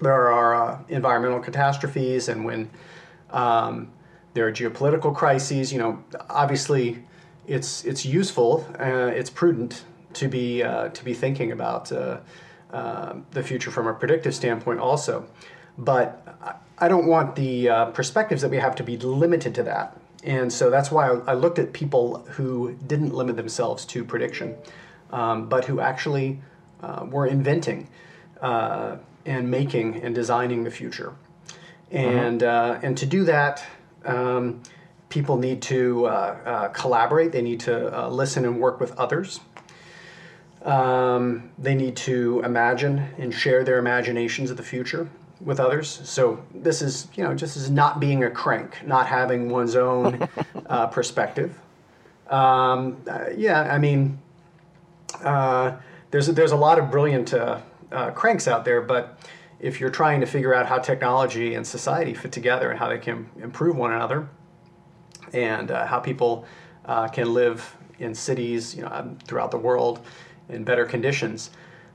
there 0.00 0.28
are 0.32 0.54
uh, 0.54 0.78
environmental 0.88 1.40
catastrophes 1.40 2.28
and 2.28 2.44
when 2.44 2.68
um, 3.30 3.90
there 4.34 4.46
are 4.46 4.52
geopolitical 4.52 5.14
crises. 5.14 5.72
You 5.72 5.78
know, 5.78 6.04
obviously, 6.28 7.04
it's 7.46 7.84
it's 7.84 8.04
useful, 8.04 8.66
uh, 8.78 9.10
it's 9.14 9.30
prudent 9.30 9.84
to 10.14 10.28
be 10.28 10.62
uh, 10.62 10.88
to 10.88 11.04
be 11.04 11.14
thinking 11.14 11.52
about 11.52 11.92
uh, 11.92 12.18
the 13.30 13.42
future 13.42 13.70
from 13.70 13.86
a 13.86 13.94
predictive 13.94 14.34
standpoint, 14.34 14.80
also. 14.80 15.26
But 15.78 16.36
I 16.78 16.88
don't 16.88 17.06
want 17.06 17.36
the 17.36 17.90
perspectives 17.94 18.42
that 18.42 18.50
we 18.50 18.58
have 18.58 18.74
to 18.76 18.82
be 18.82 18.96
limited 18.96 19.54
to 19.56 19.62
that. 19.64 19.96
And 20.24 20.52
so 20.52 20.70
that's 20.70 20.90
why 20.90 21.08
I 21.08 21.34
looked 21.34 21.58
at 21.58 21.72
people 21.72 22.18
who 22.30 22.76
didn't 22.86 23.12
limit 23.12 23.36
themselves 23.36 23.84
to 23.86 24.04
prediction, 24.04 24.54
um, 25.10 25.48
but 25.48 25.64
who 25.64 25.80
actually 25.80 26.40
uh, 26.80 27.06
were 27.08 27.26
inventing 27.26 27.88
uh, 28.40 28.96
and 29.26 29.50
making 29.50 30.02
and 30.02 30.14
designing 30.14 30.64
the 30.64 30.70
future. 30.70 31.14
And, 31.90 32.42
uh-huh. 32.42 32.80
and 32.82 32.96
to 32.98 33.06
do 33.06 33.24
that, 33.24 33.64
um, 34.04 34.62
people 35.08 35.36
need 35.36 35.60
to 35.62 36.06
uh, 36.06 36.10
uh, 36.10 36.68
collaborate, 36.68 37.32
they 37.32 37.42
need 37.42 37.60
to 37.60 38.04
uh, 38.04 38.08
listen 38.08 38.44
and 38.44 38.60
work 38.60 38.80
with 38.80 38.96
others. 38.96 39.40
Um, 40.62 41.50
they 41.58 41.74
need 41.74 41.96
to 41.96 42.40
imagine 42.44 43.08
and 43.18 43.34
share 43.34 43.64
their 43.64 43.78
imaginations 43.78 44.50
of 44.50 44.56
the 44.56 44.62
future 44.62 45.08
with 45.44 45.60
others. 45.60 46.00
So 46.04 46.44
this 46.54 46.82
is, 46.82 47.08
you 47.14 47.24
know, 47.24 47.34
just 47.34 47.56
as 47.56 47.70
not 47.70 48.00
being 48.00 48.24
a 48.24 48.30
crank, 48.30 48.86
not 48.86 49.06
having 49.06 49.48
one's 49.48 49.76
own 49.76 50.28
uh, 50.66 50.86
perspective. 50.88 51.58
Um, 52.28 53.02
uh, 53.08 53.26
yeah, 53.36 53.62
I 53.62 53.78
mean, 53.78 54.18
uh, 55.22 55.76
there's 56.10 56.28
a, 56.28 56.32
there's 56.32 56.52
a 56.52 56.56
lot 56.56 56.78
of 56.78 56.90
brilliant 56.90 57.34
uh, 57.34 57.60
uh, 57.90 58.10
cranks 58.10 58.48
out 58.48 58.64
there, 58.64 58.80
but 58.80 59.18
if 59.60 59.80
you're 59.80 59.90
trying 59.90 60.20
to 60.20 60.26
figure 60.26 60.54
out 60.54 60.66
how 60.66 60.78
technology 60.78 61.54
and 61.54 61.66
society 61.66 62.14
fit 62.14 62.32
together 62.32 62.70
and 62.70 62.78
how 62.78 62.88
they 62.88 62.98
can 62.98 63.28
improve 63.40 63.76
one 63.76 63.92
another, 63.92 64.28
and 65.32 65.70
uh, 65.70 65.86
how 65.86 65.98
people 65.98 66.44
can 67.12 67.32
live 67.32 67.76
in 67.98 68.14
cities, 68.14 68.74
you 68.74 68.82
know, 68.82 69.16
throughout 69.24 69.50
the 69.50 69.56
world 69.56 70.00
in 70.48 70.64
better 70.64 70.84
conditions, 70.84 71.50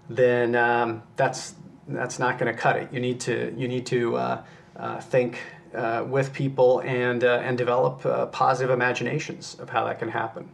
then 0.10 0.56
um, 0.56 1.04
that's 1.18 1.56
that's 1.88 2.20
not 2.20 2.38
going 2.38 2.54
to 2.54 2.60
cut 2.60 2.76
it. 2.78 2.92
You 2.92 3.00
need 3.00 3.20
to 3.22 3.54
you 3.58 3.68
need 3.68 3.86
to 3.88 4.18
uh, 4.18 4.44
uh, 4.76 5.00
think 5.00 5.40
uh, 5.74 6.06
with 6.08 6.34
people 6.34 6.82
and 6.82 7.24
uh, 7.24 7.42
and 7.44 7.58
develop 7.58 8.06
uh, 8.06 8.26
positive 8.28 8.74
imaginations 8.74 9.56
of 9.60 9.70
how 9.70 9.86
that 9.86 10.00
can 10.00 10.10
happen. 10.10 10.50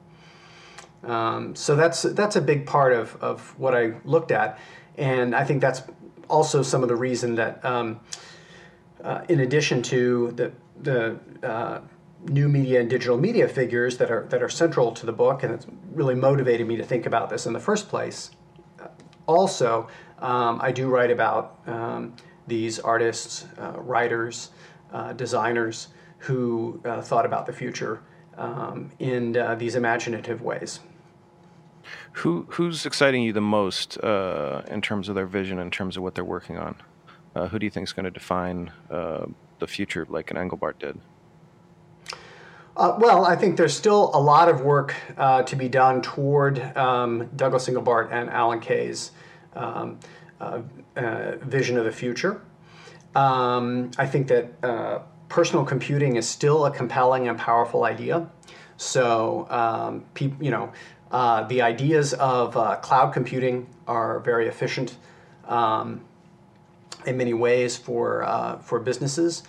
Um, 1.03 1.55
so 1.55 1.75
that's 1.75 2.03
that's 2.03 2.35
a 2.35 2.41
big 2.41 2.65
part 2.65 2.93
of, 2.93 3.21
of 3.21 3.59
what 3.59 3.75
I 3.75 3.93
looked 4.05 4.31
at, 4.31 4.57
and 4.97 5.35
I 5.35 5.43
think 5.43 5.61
that's 5.61 5.83
also 6.29 6.61
some 6.61 6.81
of 6.81 6.89
the 6.89 6.95
reason 6.95 7.35
that, 7.35 7.63
um, 7.65 7.99
uh, 9.03 9.21
in 9.27 9.41
addition 9.41 9.81
to 9.83 10.31
the 10.31 10.51
the 10.81 11.19
new 12.29 12.47
media 12.47 12.79
and 12.79 12.89
digital 12.89 13.17
media 13.17 13.47
figures 13.47 13.97
that 13.97 14.09
are 14.09 14.25
that 14.29 14.41
are 14.41 14.49
central 14.49 14.91
to 14.93 15.05
the 15.05 15.11
book, 15.11 15.43
and 15.43 15.53
it's 15.53 15.67
really 15.91 16.15
motivated 16.15 16.67
me 16.67 16.77
to 16.77 16.83
think 16.83 17.05
about 17.05 17.29
this 17.29 17.45
in 17.45 17.53
the 17.53 17.59
first 17.59 17.89
place. 17.89 18.31
Also, 19.25 19.87
um, 20.23 20.59
I 20.61 20.71
do 20.71 20.87
write 20.89 21.11
about 21.11 21.59
um, 21.67 22.15
these 22.47 22.79
artists, 22.79 23.45
uh, 23.59 23.73
writers, 23.77 24.49
uh, 24.91 25.13
designers 25.13 25.89
who 26.17 26.81
uh, 26.85 27.01
thought 27.01 27.25
about 27.25 27.45
the 27.45 27.53
future 27.53 28.01
um, 28.37 28.91
in 28.99 29.37
uh, 29.37 29.55
these 29.55 29.75
imaginative 29.75 30.41
ways. 30.41 30.79
Who 32.13 32.45
who's 32.49 32.85
exciting 32.85 33.23
you 33.23 33.33
the 33.33 33.41
most 33.41 33.97
uh, 34.03 34.61
in 34.67 34.81
terms 34.81 35.09
of 35.09 35.15
their 35.15 35.25
vision, 35.25 35.59
in 35.59 35.69
terms 35.69 35.97
of 35.97 36.03
what 36.03 36.15
they're 36.15 36.23
working 36.23 36.57
on? 36.57 36.75
Uh, 37.35 37.47
who 37.47 37.59
do 37.59 37.65
you 37.65 37.69
think 37.69 37.87
is 37.87 37.93
going 37.93 38.05
to 38.05 38.11
define 38.11 38.71
the 38.89 39.67
future, 39.67 40.05
like 40.09 40.31
an 40.31 40.37
Engelbart 40.37 40.79
did? 40.79 40.99
Uh, 42.75 42.95
well, 42.97 43.23
I 43.25 43.35
think 43.35 43.55
there's 43.57 43.75
still 43.75 44.09
a 44.13 44.19
lot 44.19 44.49
of 44.49 44.61
work 44.61 44.95
uh, 45.15 45.43
to 45.43 45.55
be 45.55 45.69
done 45.69 46.01
toward 46.01 46.59
um, 46.75 47.29
Douglas 47.35 47.69
Engelbart 47.69 48.11
and 48.11 48.29
Alan 48.31 48.59
Kay's 48.59 49.11
um, 49.55 49.99
uh, 50.39 50.61
uh, 50.95 51.37
vision 51.37 51.77
of 51.77 51.85
the 51.85 51.91
future. 51.91 52.41
Um, 53.15 53.91
I 53.97 54.05
think 54.05 54.27
that 54.27 54.51
uh, 54.63 54.99
personal 55.29 55.63
computing 55.63 56.15
is 56.15 56.27
still 56.27 56.65
a 56.65 56.71
compelling 56.71 57.27
and 57.27 57.37
powerful 57.37 57.83
idea. 57.83 58.27
So, 58.77 59.47
um, 59.49 60.05
pe- 60.13 60.33
you 60.39 60.51
know, 60.51 60.73
uh, 61.11 61.43
the 61.43 61.61
ideas 61.61 62.13
of 62.15 62.57
uh, 62.57 62.75
cloud 62.77 63.13
computing 63.13 63.67
are 63.87 64.19
very 64.19 64.47
efficient 64.47 64.97
um, 65.47 66.01
in 67.05 67.17
many 67.17 67.33
ways 67.33 67.77
for 67.77 68.23
uh, 68.23 68.57
for 68.57 68.79
businesses, 68.79 69.43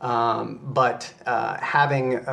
um, 0.00 0.60
but 0.62 1.12
having 1.26 2.24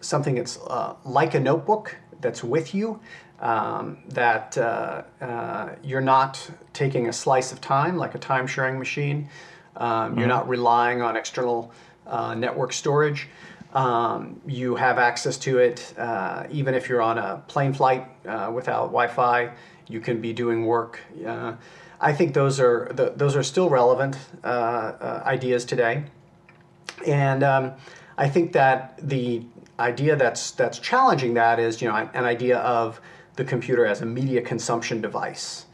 something 0.00 0.36
that's 0.36 0.58
like 1.04 1.34
a 1.34 1.40
notebook 1.40 1.96
that's 2.20 2.42
with 2.42 2.74
you 2.74 3.00
um, 3.40 3.98
that 4.08 4.58
uh, 4.58 5.02
uh, 5.20 5.68
you're 5.82 6.00
not 6.00 6.50
taking 6.72 7.08
a 7.08 7.12
slice 7.12 7.52
of 7.52 7.60
time 7.60 7.96
like 7.96 8.14
a 8.14 8.18
time 8.18 8.46
sharing 8.46 8.78
machine. 8.78 9.28
Um, 9.76 10.10
mm-hmm. 10.10 10.18
You're 10.18 10.28
not 10.28 10.48
relying 10.48 11.02
on 11.02 11.16
external 11.16 11.72
uh, 12.06 12.34
network 12.34 12.72
storage. 12.72 13.28
Um, 13.74 14.40
you 14.46 14.76
have 14.76 14.98
access 14.98 15.36
to 15.38 15.58
it 15.58 15.94
uh, 15.98 16.46
even 16.50 16.74
if 16.74 16.88
you're 16.88 17.02
on 17.02 17.18
a 17.18 17.42
plane 17.48 17.72
flight 17.72 18.06
uh, 18.26 18.50
without 18.52 18.86
Wi-Fi. 18.86 19.52
You 19.88 20.00
can 20.00 20.20
be 20.20 20.32
doing 20.32 20.66
work. 20.66 21.00
Uh, 21.24 21.54
I 22.00 22.12
think 22.12 22.34
those 22.34 22.60
are 22.60 22.90
the, 22.92 23.12
those 23.16 23.36
are 23.36 23.42
still 23.42 23.68
relevant 23.68 24.16
ideas 24.44 25.64
today, 25.64 26.04
and 27.06 27.42
um, 27.42 27.72
I 28.16 28.28
think 28.28 28.52
that 28.52 28.98
the 29.02 29.42
idea 29.78 30.14
that's 30.14 30.52
that's 30.52 30.78
challenging 30.78 31.34
that 31.34 31.58
is 31.58 31.80
you 31.80 31.88
know 31.88 31.94
an 31.96 32.24
idea 32.24 32.58
of 32.58 33.00
the 33.38 33.44
computer 33.44 33.86
as 33.86 34.02
a 34.02 34.06
media 34.06 34.42
consumption 34.42 35.00
device, 35.00 35.66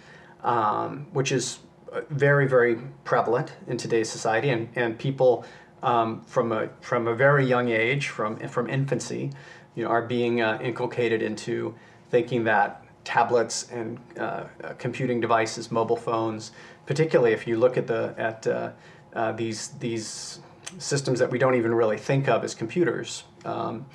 um, 0.42 1.06
which 1.14 1.32
is 1.32 1.60
uh, 1.92 2.02
very, 2.10 2.46
very 2.46 2.76
prevalent 3.04 3.52
in 3.66 3.78
today's 3.78 4.10
society, 4.10 4.50
and, 4.50 4.68
and 4.76 4.98
people 4.98 5.46
um, 5.82 6.22
from 6.26 6.52
a 6.52 6.68
from 6.82 7.08
a 7.08 7.14
very 7.14 7.46
young 7.46 7.70
age, 7.70 8.08
from 8.08 8.36
from 8.48 8.68
infancy, 8.68 9.30
you 9.74 9.82
know, 9.82 9.90
are 9.90 10.02
being 10.02 10.42
uh, 10.42 10.58
inculcated 10.62 11.22
into 11.22 11.74
thinking 12.10 12.44
that 12.44 12.84
tablets 13.04 13.70
and 13.70 13.98
uh, 14.18 14.22
uh, 14.22 14.74
computing 14.78 15.20
devices, 15.20 15.70
mobile 15.70 15.96
phones, 15.96 16.52
particularly 16.84 17.32
if 17.32 17.46
you 17.46 17.58
look 17.58 17.78
at 17.78 17.86
the 17.86 18.14
at 18.18 18.46
uh, 18.46 18.70
uh, 19.14 19.32
these 19.32 19.68
these 19.80 20.40
systems 20.78 21.18
that 21.18 21.30
we 21.30 21.38
don't 21.38 21.54
even 21.54 21.74
really 21.74 21.98
think 21.98 22.28
of 22.28 22.44
as 22.44 22.54
computers. 22.54 23.24
Um, 23.46 23.86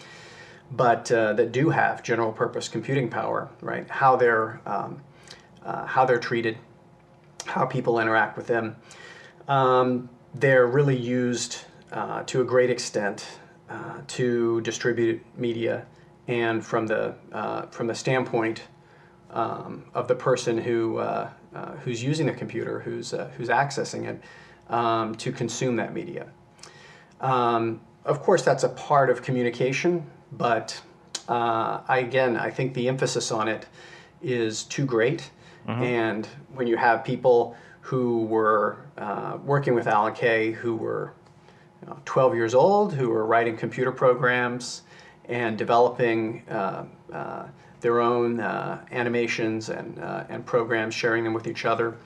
but 0.71 1.11
uh, 1.11 1.33
that 1.33 1.51
do 1.51 1.69
have 1.69 2.03
general 2.03 2.31
purpose 2.31 2.67
computing 2.67 3.09
power, 3.09 3.49
right? 3.61 3.89
How 3.89 4.15
they're 4.15 4.61
um, 4.65 5.01
uh, 5.65 5.85
how 5.85 6.05
they're 6.05 6.19
treated, 6.19 6.57
how 7.45 7.65
people 7.65 7.99
interact 7.99 8.38
with 8.38 8.47
them. 8.47 8.75
Um, 9.47 10.09
they're 10.33 10.67
really 10.67 10.97
used 10.97 11.57
uh, 11.91 12.23
to 12.23 12.41
a 12.41 12.43
great 12.43 12.69
extent 12.69 13.25
uh, 13.69 14.01
to 14.07 14.61
distribute 14.61 15.23
media, 15.38 15.85
and 16.27 16.63
from 16.63 16.88
the 16.88 17.15
uh, 17.31 17.63
from 17.67 17.88
the 17.88 17.95
standpoint 17.95 18.63
um, 19.31 19.85
of 19.93 20.07
the 20.07 20.15
person 20.15 20.57
who 20.57 20.97
uh, 20.97 21.29
who's 21.83 22.03
using 22.03 22.27
the 22.27 22.33
computer, 22.33 22.79
who's 22.79 23.11
who's 23.38 23.49
accessing 23.49 24.05
it, 24.05 24.21
um, 24.71 25.15
to 25.15 25.31
consume 25.31 25.75
that 25.77 25.93
media. 25.93 26.27
Um, 27.21 27.81
of 28.05 28.21
course, 28.21 28.43
that's 28.43 28.63
a 28.63 28.69
part 28.69 29.09
of 29.09 29.21
communication 29.21 30.09
but 30.31 30.81
uh, 31.27 31.81
I, 31.88 32.00
again, 32.00 32.38
I 32.38 32.50
think 32.50 32.74
the 32.74 32.88
emphasis 32.88 33.31
on 33.31 33.48
it 33.48 33.67
is 34.21 34.63
too 34.63 34.86
great. 34.86 35.29
Mm-hmm. 35.67 35.83
And 35.83 36.27
when 36.53 36.67
you 36.67 36.77
have 36.77 37.03
people 37.03 37.55
who 37.81 38.25
were 38.25 38.86
uh, 38.98 39.38
working 39.43 39.75
with 39.75 39.88
Alan 39.88 40.13
Kay 40.13 40.51
who 40.51 40.75
were 40.75 41.13
you 41.81 41.88
know, 41.88 42.00
12 42.05 42.36
years 42.36 42.53
old, 42.53 42.93
who 42.93 43.09
were 43.09 43.25
writing 43.25 43.55
computer 43.55 43.91
programs, 43.91 44.83
and 45.25 45.57
developing 45.57 46.43
uh, 46.50 46.83
uh, 47.13 47.45
their 47.81 48.01
own 48.01 48.39
uh, 48.39 48.83
animations 48.91 49.69
and, 49.69 50.00
uh, 50.00 50.25
and 50.29 50.45
programs, 50.45 50.93
sharing 50.93 51.24
them 51.24 51.33
with 51.33 51.48
each 51.48 51.65
other. 51.65 51.98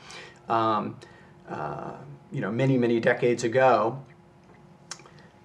Um, 0.50 0.98
uh, 1.50 1.94
you 2.32 2.42
know, 2.42 2.52
many, 2.52 2.78
many 2.78 3.00
decades 3.00 3.44
ago, 3.44 4.04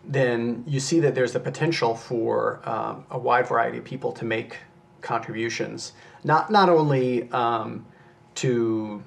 then 0.08 0.64
you 0.66 0.80
see 0.80 1.00
that 1.00 1.14
there's 1.14 1.32
the 1.32 1.40
potential 1.40 1.94
for 1.94 2.60
um, 2.68 3.04
a 3.10 3.18
wide 3.18 3.46
variety 3.46 3.78
of 3.78 3.84
people 3.84 4.10
to 4.12 4.24
make 4.24 4.56
contributions, 5.02 5.92
not, 6.24 6.50
not 6.50 6.68
only 6.68 7.30
um, 7.30 7.84
to 8.34 9.02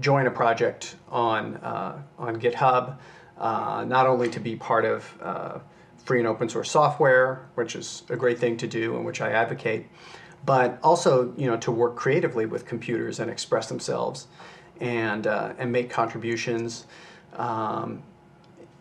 join 0.00 0.26
a 0.26 0.30
project 0.30 0.96
on, 1.10 1.56
uh, 1.56 2.02
on 2.18 2.40
GitHub, 2.40 2.96
uh, 3.38 3.84
not 3.86 4.06
only 4.06 4.28
to 4.30 4.40
be 4.40 4.56
part 4.56 4.84
of 4.84 5.06
uh, 5.22 5.58
free 6.06 6.18
and 6.18 6.26
open 6.26 6.48
source 6.48 6.70
software, 6.70 7.46
which 7.54 7.76
is 7.76 8.02
a 8.08 8.16
great 8.16 8.38
thing 8.38 8.56
to 8.56 8.66
do 8.66 8.96
and 8.96 9.04
which 9.04 9.20
I 9.20 9.30
advocate, 9.32 9.86
but 10.46 10.78
also 10.82 11.34
you 11.36 11.46
know 11.46 11.56
to 11.58 11.72
work 11.72 11.96
creatively 11.96 12.46
with 12.46 12.64
computers 12.64 13.20
and 13.20 13.30
express 13.30 13.68
themselves 13.68 14.28
and 14.80 15.26
uh, 15.26 15.52
and 15.58 15.70
make 15.70 15.90
contributions. 15.90 16.86
Um, 17.34 18.02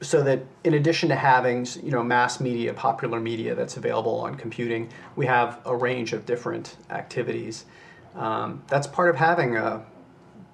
so 0.05 0.23
that 0.23 0.39
in 0.63 0.73
addition 0.73 1.09
to 1.09 1.15
having 1.15 1.67
you 1.83 1.91
know 1.91 2.03
mass 2.03 2.39
media, 2.39 2.73
popular 2.73 3.19
media 3.19 3.55
that's 3.55 3.77
available 3.77 4.19
on 4.19 4.35
computing, 4.35 4.89
we 5.15 5.25
have 5.25 5.59
a 5.65 5.75
range 5.75 6.13
of 6.13 6.25
different 6.25 6.77
activities. 6.89 7.65
Um, 8.15 8.63
that's 8.67 8.87
part 8.87 9.09
of 9.09 9.15
having 9.15 9.57
a 9.57 9.85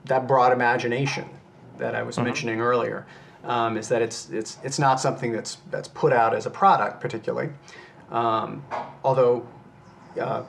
that 0.05 0.27
broad 0.27 0.51
imagination 0.51 1.29
that 1.77 1.95
I 1.95 2.03
was 2.03 2.15
mm-hmm. 2.15 2.25
mentioning 2.25 2.61
earlier. 2.61 3.05
Um, 3.43 3.75
is 3.77 3.89
that 3.89 4.01
it's 4.01 4.29
it's 4.29 4.57
it's 4.63 4.77
not 4.77 4.99
something 4.99 5.31
that's 5.31 5.57
that's 5.71 5.87
put 5.87 6.13
out 6.13 6.35
as 6.35 6.45
a 6.45 6.51
product 6.51 7.01
particularly, 7.01 7.49
um, 8.11 8.63
although 9.03 9.47
uh, 10.19 10.43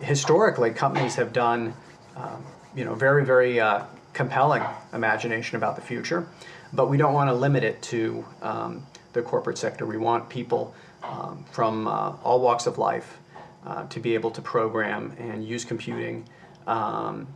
historically 0.00 0.70
companies 0.70 1.16
have 1.16 1.32
done 1.32 1.74
um, 2.16 2.44
you 2.76 2.84
know 2.84 2.94
very 2.94 3.24
very 3.24 3.58
uh, 3.58 3.84
compelling 4.12 4.62
imagination 4.92 5.56
about 5.56 5.74
the 5.74 5.82
future 5.82 6.28
but 6.72 6.88
we 6.88 6.96
don't 6.96 7.14
want 7.14 7.28
to 7.28 7.34
limit 7.34 7.64
it 7.64 7.80
to 7.82 8.24
um, 8.42 8.86
the 9.12 9.22
corporate 9.22 9.58
sector. 9.58 9.86
We 9.86 9.96
want 9.96 10.28
people 10.28 10.74
um, 11.02 11.44
from 11.50 11.86
uh, 11.86 12.16
all 12.22 12.40
walks 12.40 12.66
of 12.66 12.78
life 12.78 13.18
uh, 13.66 13.86
to 13.86 14.00
be 14.00 14.14
able 14.14 14.30
to 14.32 14.42
program 14.42 15.14
and 15.18 15.44
use 15.44 15.64
computing 15.64 16.28
um, 16.66 17.26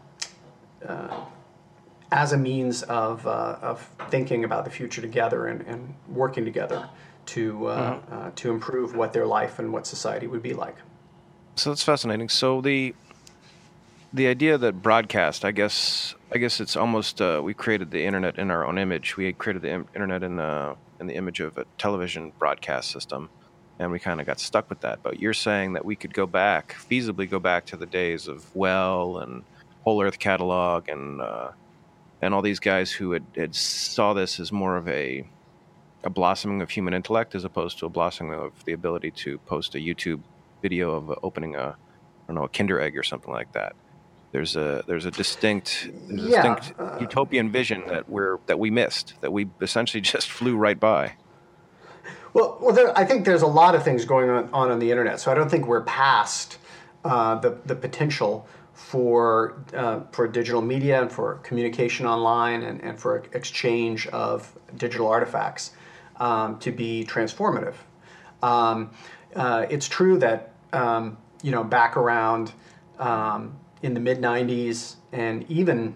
uh, 0.86 1.24
as 2.10 2.32
a 2.32 2.36
means 2.36 2.82
of, 2.84 3.26
uh, 3.26 3.56
of 3.62 3.88
thinking 4.10 4.44
about 4.44 4.64
the 4.64 4.70
future 4.70 5.00
together 5.00 5.46
and, 5.46 5.62
and 5.62 5.94
working 6.08 6.44
together 6.44 6.88
to, 7.24 7.66
uh, 7.66 7.94
mm-hmm. 7.94 8.14
Uh, 8.14 8.30
to 8.34 8.50
improve 8.50 8.96
what 8.96 9.12
their 9.12 9.26
life 9.26 9.58
and 9.58 9.72
what 9.72 9.86
society 9.86 10.26
would 10.26 10.42
be 10.42 10.52
like. 10.52 10.76
So 11.56 11.70
that's 11.70 11.82
fascinating. 11.82 12.28
So 12.28 12.60
the 12.60 12.94
the 14.14 14.26
idea 14.26 14.58
that 14.58 14.82
broadcast, 14.82 15.44
I 15.44 15.52
guess, 15.52 16.14
I 16.34 16.38
guess 16.38 16.60
it's 16.60 16.76
almost 16.76 17.20
uh, 17.20 17.42
we 17.44 17.52
created 17.52 17.90
the 17.90 18.04
internet 18.04 18.38
in 18.38 18.50
our 18.50 18.66
own 18.66 18.78
image. 18.78 19.18
We 19.18 19.30
created 19.34 19.60
the 19.60 19.70
Im- 19.70 19.88
internet 19.94 20.22
in 20.22 20.36
the 20.36 20.76
in 20.98 21.06
the 21.06 21.14
image 21.14 21.40
of 21.40 21.58
a 21.58 21.66
television 21.76 22.32
broadcast 22.38 22.90
system, 22.90 23.28
and 23.78 23.92
we 23.92 23.98
kind 23.98 24.18
of 24.18 24.26
got 24.26 24.40
stuck 24.40 24.70
with 24.70 24.80
that. 24.80 25.02
But 25.02 25.20
you're 25.20 25.34
saying 25.34 25.74
that 25.74 25.84
we 25.84 25.94
could 25.94 26.14
go 26.14 26.26
back, 26.26 26.74
feasibly 26.90 27.28
go 27.28 27.38
back 27.38 27.66
to 27.66 27.76
the 27.76 27.84
days 27.84 28.28
of 28.28 28.54
Well 28.56 29.18
and 29.18 29.44
Whole 29.84 30.02
Earth 30.02 30.18
Catalog 30.18 30.88
and 30.88 31.20
uh, 31.20 31.50
and 32.22 32.32
all 32.32 32.40
these 32.40 32.60
guys 32.60 32.90
who 32.92 33.12
had, 33.12 33.26
had 33.36 33.54
saw 33.54 34.14
this 34.14 34.40
as 34.40 34.50
more 34.50 34.78
of 34.78 34.88
a 34.88 35.28
a 36.02 36.10
blossoming 36.10 36.62
of 36.62 36.70
human 36.70 36.94
intellect 36.94 37.34
as 37.34 37.44
opposed 37.44 37.78
to 37.80 37.86
a 37.86 37.90
blossoming 37.90 38.32
of 38.32 38.64
the 38.64 38.72
ability 38.72 39.10
to 39.10 39.36
post 39.40 39.74
a 39.74 39.78
YouTube 39.78 40.22
video 40.62 40.94
of 40.94 41.18
opening 41.22 41.56
a 41.56 41.76
I 41.76 42.26
don't 42.26 42.36
know 42.36 42.44
a 42.44 42.48
Kinder 42.48 42.80
egg 42.80 42.96
or 42.96 43.02
something 43.02 43.32
like 43.32 43.52
that 43.52 43.76
there's 44.32 44.56
a 44.56 44.82
there's 44.86 45.04
a 45.04 45.10
distinct 45.10 45.90
there's 46.08 46.24
a 46.24 46.28
yeah, 46.28 46.54
distinct 46.54 46.80
uh, 46.80 46.98
utopian 47.00 47.50
vision 47.50 47.84
that 47.86 48.08
we're 48.08 48.38
that 48.46 48.58
we 48.58 48.70
missed 48.70 49.14
that 49.20 49.32
we 49.32 49.48
essentially 49.60 50.00
just 50.14 50.30
flew 50.30 50.56
right 50.56 50.80
by. 50.80 51.14
Well, 52.34 52.56
well, 52.62 52.74
there, 52.74 52.98
I 52.98 53.04
think 53.04 53.26
there's 53.26 53.42
a 53.42 53.46
lot 53.46 53.74
of 53.74 53.84
things 53.84 54.06
going 54.06 54.30
on, 54.30 54.48
on 54.52 54.70
on 54.70 54.78
the 54.78 54.90
internet, 54.90 55.20
so 55.20 55.30
I 55.30 55.34
don't 55.34 55.50
think 55.50 55.66
we're 55.66 55.82
past 55.82 56.58
uh, 57.04 57.36
the 57.36 57.58
the 57.66 57.76
potential 57.76 58.48
for 58.72 59.62
uh, 59.74 60.00
for 60.12 60.26
digital 60.26 60.62
media 60.62 61.02
and 61.02 61.12
for 61.12 61.34
communication 61.42 62.06
online 62.06 62.62
and, 62.62 62.82
and 62.82 62.98
for 62.98 63.18
exchange 63.34 64.06
of 64.08 64.58
digital 64.76 65.08
artifacts 65.08 65.72
um, 66.16 66.58
to 66.58 66.72
be 66.72 67.04
transformative. 67.04 67.74
Um, 68.42 68.90
uh, 69.36 69.66
it's 69.68 69.88
true 69.88 70.18
that 70.18 70.54
um, 70.72 71.18
you 71.42 71.50
know 71.50 71.62
back 71.62 71.98
around 71.98 72.52
um, 72.98 73.56
in 73.82 73.94
the 73.94 74.00
mid 74.00 74.20
90s 74.20 74.96
and 75.12 75.44
even 75.50 75.94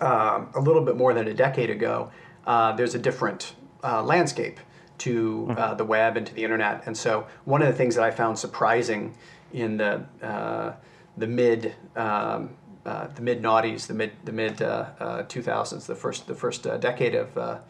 uh, 0.00 0.44
a 0.54 0.60
little 0.60 0.82
bit 0.82 0.96
more 0.96 1.12
than 1.12 1.28
a 1.28 1.34
decade 1.34 1.70
ago, 1.70 2.10
uh, 2.46 2.72
there's 2.72 2.94
a 2.94 2.98
different 2.98 3.54
uh, 3.82 4.02
landscape 4.02 4.60
to 4.98 5.48
uh, 5.50 5.54
mm-hmm. 5.54 5.76
the 5.76 5.84
web 5.84 6.16
and 6.16 6.26
to 6.26 6.34
the 6.34 6.44
internet. 6.44 6.82
And 6.86 6.96
so, 6.96 7.26
one 7.44 7.62
of 7.62 7.68
the 7.68 7.74
things 7.74 7.94
that 7.94 8.04
I 8.04 8.10
found 8.10 8.38
surprising 8.38 9.14
in 9.52 9.76
the 9.76 10.04
uh, 10.22 10.74
the 11.16 11.26
mid 11.26 11.74
um, 11.96 12.50
uh, 12.84 13.08
the 13.08 13.22
mid 13.22 13.42
noughties, 13.42 13.86
the 13.86 13.94
mid 13.94 14.12
the 14.24 14.32
mid 14.32 14.56
2000s, 14.56 15.86
the 15.86 15.94
first 15.94 16.26
the 16.26 16.34
first 16.34 16.62
decade 16.80 17.14
of 17.14 17.60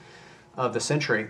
of 0.56 0.72
the 0.72 0.80
century, 0.80 1.28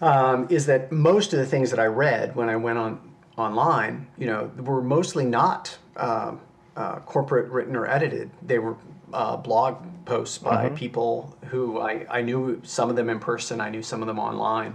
um, 0.00 0.46
is 0.50 0.66
that 0.66 0.92
most 0.92 1.32
of 1.32 1.38
the 1.38 1.46
things 1.46 1.70
that 1.70 1.80
I 1.80 1.86
read 1.86 2.36
when 2.36 2.48
I 2.48 2.56
went 2.56 2.78
on 2.78 3.12
online, 3.36 4.08
you 4.18 4.26
know, 4.26 4.50
were 4.58 4.82
mostly 4.82 5.24
not 5.24 5.78
um, 5.96 6.40
uh, 6.76 7.00
corporate 7.00 7.50
written 7.50 7.76
or 7.76 7.86
edited. 7.86 8.30
They 8.42 8.58
were 8.58 8.76
uh, 9.12 9.36
blog 9.36 9.82
posts 10.04 10.38
by 10.38 10.66
mm-hmm. 10.66 10.74
people 10.74 11.36
who 11.46 11.80
I, 11.80 12.06
I 12.10 12.22
knew 12.22 12.60
some 12.64 12.90
of 12.90 12.96
them 12.96 13.10
in 13.10 13.20
person, 13.20 13.60
I 13.60 13.70
knew 13.70 13.82
some 13.82 14.00
of 14.00 14.06
them 14.06 14.18
online. 14.18 14.74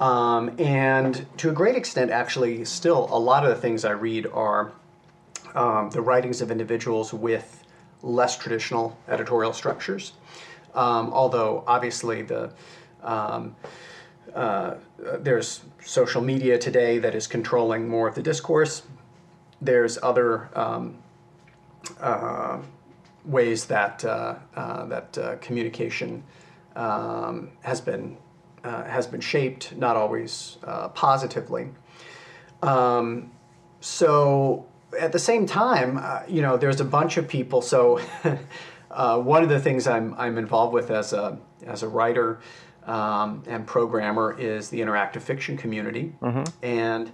Um, 0.00 0.54
and 0.58 1.26
to 1.38 1.50
a 1.50 1.52
great 1.52 1.76
extent, 1.76 2.10
actually, 2.10 2.64
still 2.64 3.08
a 3.10 3.18
lot 3.18 3.44
of 3.44 3.50
the 3.50 3.60
things 3.60 3.84
I 3.84 3.92
read 3.92 4.26
are 4.26 4.72
um, 5.54 5.90
the 5.90 6.02
writings 6.02 6.40
of 6.40 6.50
individuals 6.50 7.14
with 7.14 7.64
less 8.02 8.36
traditional 8.36 8.98
editorial 9.08 9.52
structures. 9.52 10.12
Um, 10.74 11.12
although, 11.12 11.62
obviously, 11.66 12.22
the 12.22 12.52
um, 13.02 13.54
uh, 14.34 14.74
there's 15.20 15.62
social 15.84 16.20
media 16.20 16.58
today 16.58 16.98
that 16.98 17.14
is 17.14 17.26
controlling 17.26 17.88
more 17.88 18.08
of 18.08 18.14
the 18.14 18.22
discourse. 18.22 18.82
There's 19.60 19.98
other 20.02 20.48
um, 20.54 20.96
uh, 22.00 22.58
ways 23.24 23.66
that 23.66 24.04
uh, 24.04 24.36
uh, 24.54 24.86
that 24.86 25.18
uh, 25.18 25.36
communication 25.36 26.22
um, 26.76 27.50
has 27.62 27.80
been 27.80 28.16
has 28.62 29.06
been 29.06 29.20
shaped, 29.20 29.76
not 29.76 29.96
always 29.96 30.56
positively. 30.94 31.68
Um, 32.62 33.30
so 33.80 34.66
at 34.98 35.12
the 35.12 35.18
same 35.18 35.44
time, 35.44 36.00
you 36.28 36.40
know, 36.40 36.56
there's 36.56 36.80
a 36.80 36.84
bunch 36.84 37.18
of 37.18 37.28
people. 37.28 37.60
So 37.60 38.00
one 38.88 39.42
of 39.42 39.50
the 39.50 39.60
things 39.60 39.86
I'm 39.86 40.14
I'm 40.14 40.38
involved 40.38 40.72
with 40.72 40.90
as 40.90 41.12
a 41.12 41.38
as 41.66 41.82
a 41.82 41.88
writer. 41.88 42.40
Um, 42.86 43.42
and 43.46 43.66
programmer 43.66 44.38
is 44.38 44.68
the 44.68 44.80
interactive 44.80 45.22
fiction 45.22 45.56
community, 45.56 46.12
mm-hmm. 46.20 46.42
and 46.62 47.10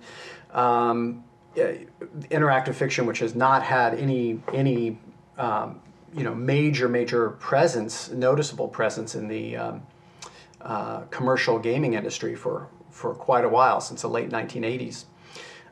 um, 0.52 1.22
interactive 1.56 2.74
fiction, 2.74 3.06
which 3.06 3.18
has 3.18 3.34
not 3.34 3.62
had 3.62 3.94
any 3.94 4.40
any 4.52 4.98
um, 5.38 5.80
you 6.14 6.24
know 6.24 6.34
major 6.34 6.88
major 6.88 7.30
presence, 7.30 8.10
noticeable 8.10 8.68
presence 8.68 9.14
in 9.14 9.28
the 9.28 9.56
um, 9.56 9.82
uh, 10.60 11.00
commercial 11.10 11.58
gaming 11.58 11.94
industry 11.94 12.34
for 12.34 12.68
for 12.90 13.14
quite 13.14 13.44
a 13.44 13.48
while 13.48 13.80
since 13.80 14.02
the 14.02 14.08
late 14.08 14.30
1980s. 14.30 15.04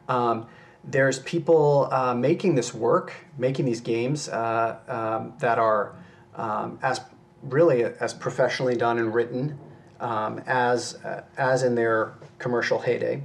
Um, 0.09 0.47
there's 0.85 1.19
people 1.21 1.89
uh, 1.93 2.15
making 2.15 2.55
this 2.55 2.73
work, 2.73 3.13
making 3.37 3.67
these 3.67 3.81
games 3.81 4.29
uh, 4.29 4.79
um, 4.89 5.35
that 5.39 5.59
are 5.59 5.95
um, 6.37 6.79
as 6.83 7.01
really 7.43 7.85
as 7.85 8.15
professionally 8.15 8.77
done 8.77 8.99
and 8.99 9.13
written 9.13 9.59
um, 10.01 10.41
as 10.47 10.95
uh, 11.05 11.23
as 11.37 11.63
in 11.63 11.75
their 11.75 12.15
commercial 12.39 12.79
heyday, 12.79 13.23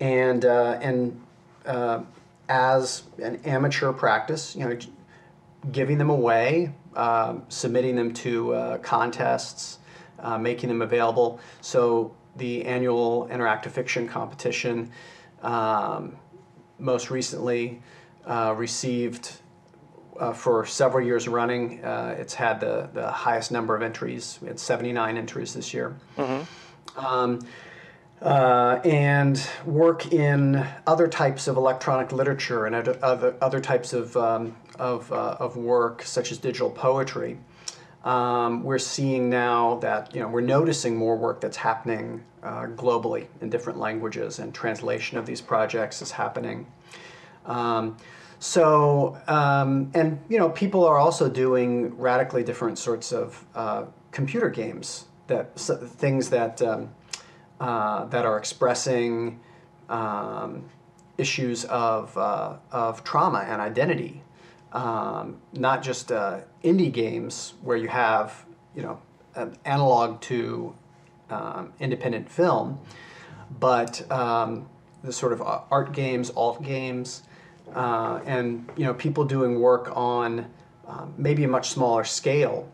and 0.00 0.44
uh, 0.44 0.78
and 0.80 1.20
uh, 1.66 2.02
as 2.48 3.02
an 3.22 3.36
amateur 3.44 3.92
practice, 3.92 4.54
you 4.54 4.68
know, 4.68 4.78
giving 5.72 5.98
them 5.98 6.10
away, 6.10 6.72
uh, 6.94 7.36
submitting 7.48 7.96
them 7.96 8.12
to 8.14 8.54
uh, 8.54 8.78
contests, 8.78 9.78
uh, 10.20 10.38
making 10.38 10.68
them 10.68 10.82
available. 10.82 11.40
So 11.60 12.14
the 12.36 12.64
annual 12.64 13.28
interactive 13.30 13.70
fiction 13.70 14.08
competition 14.08 14.90
um, 15.42 16.16
most 16.78 17.10
recently 17.10 17.82
uh, 18.26 18.54
received 18.56 19.32
uh, 20.18 20.32
for 20.32 20.64
several 20.64 21.04
years 21.04 21.28
running. 21.28 21.84
Uh, 21.84 22.16
it's 22.18 22.34
had 22.34 22.60
the, 22.60 22.88
the 22.92 23.10
highest 23.10 23.52
number 23.52 23.74
of 23.76 23.82
entries. 23.82 24.38
We 24.40 24.48
had 24.48 24.58
79 24.58 25.16
entries 25.16 25.54
this 25.54 25.74
year. 25.74 25.96
Mm-hmm. 26.16 27.04
Um, 27.04 27.40
uh, 28.22 28.80
and 28.84 29.46
work 29.64 30.12
in 30.12 30.66
other 30.86 31.06
types 31.06 31.48
of 31.48 31.56
electronic 31.56 32.12
literature 32.12 32.66
and 32.66 32.74
other, 32.74 33.36
other, 33.40 33.60
types 33.60 33.92
of, 33.92 34.16
um, 34.16 34.56
of, 34.78 35.12
uh, 35.12 35.36
of 35.38 35.56
work, 35.56 36.02
such 36.02 36.32
as 36.32 36.38
digital 36.38 36.70
poetry, 36.70 37.38
um, 38.06 38.62
we're 38.62 38.78
seeing 38.78 39.28
now 39.28 39.78
that 39.80 40.14
you 40.14 40.20
know 40.20 40.28
we're 40.28 40.40
noticing 40.40 40.96
more 40.96 41.16
work 41.16 41.40
that's 41.40 41.56
happening 41.56 42.22
uh, 42.44 42.66
globally 42.66 43.26
in 43.40 43.50
different 43.50 43.80
languages, 43.80 44.38
and 44.38 44.54
translation 44.54 45.18
of 45.18 45.26
these 45.26 45.40
projects 45.40 46.00
is 46.00 46.12
happening. 46.12 46.66
Um, 47.44 47.96
so, 48.38 49.18
um, 49.26 49.90
and 49.92 50.20
you 50.28 50.38
know, 50.38 50.50
people 50.50 50.84
are 50.84 50.98
also 50.98 51.28
doing 51.28 51.98
radically 51.98 52.44
different 52.44 52.78
sorts 52.78 53.12
of 53.12 53.44
uh, 53.56 53.86
computer 54.12 54.50
games 54.50 55.06
that 55.26 55.58
things 55.58 56.30
that 56.30 56.62
um, 56.62 56.90
uh, 57.60 58.04
that 58.06 58.24
are 58.24 58.38
expressing 58.38 59.40
um, 59.88 60.64
issues 61.18 61.64
of 61.66 62.16
uh, 62.16 62.56
of 62.70 63.04
trauma 63.04 63.38
and 63.40 63.60
identity, 63.60 64.22
um, 64.72 65.36
not 65.52 65.82
just 65.82 66.12
uh, 66.12 66.40
indie 66.62 66.92
games 66.92 67.54
where 67.62 67.76
you 67.76 67.88
have 67.88 68.44
you 68.74 68.82
know 68.82 69.00
an 69.34 69.56
analog 69.64 70.20
to 70.22 70.74
um, 71.30 71.72
independent 71.80 72.30
film, 72.30 72.78
but 73.58 74.10
um, 74.10 74.68
the 75.02 75.12
sort 75.12 75.32
of 75.32 75.42
art 75.42 75.92
games, 75.92 76.30
alt 76.30 76.62
games 76.62 77.22
uh, 77.74 78.20
and 78.24 78.68
you 78.76 78.84
know 78.84 78.94
people 78.94 79.24
doing 79.24 79.60
work 79.60 79.90
on 79.96 80.46
um, 80.86 81.14
maybe 81.16 81.44
a 81.44 81.48
much 81.48 81.70
smaller 81.70 82.04
scale, 82.04 82.68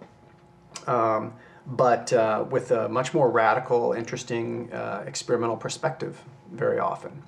um, 0.87 1.33
but 1.67 2.13
uh, 2.13 2.45
with 2.51 2.71
a 2.71 2.89
much 2.89 3.15
more 3.15 3.31
radical, 3.31 3.93
interesting 3.93 4.73
uh, 4.73 5.05
experimental 5.07 5.57
perspective 5.57 6.21
very 6.51 6.79
often. 6.79 7.23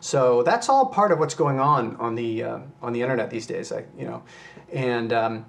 So 0.00 0.42
that's 0.42 0.68
all 0.68 0.86
part 0.86 1.12
of 1.12 1.18
what's 1.18 1.34
going 1.34 1.60
on 1.60 1.96
on 1.96 2.14
the 2.14 2.42
uh, 2.42 2.58
on 2.80 2.92
the 2.92 3.02
internet 3.02 3.30
these 3.30 3.46
days. 3.46 3.70
I, 3.70 3.84
you 3.98 4.06
know, 4.06 4.22
and 4.72 5.12
um, 5.12 5.46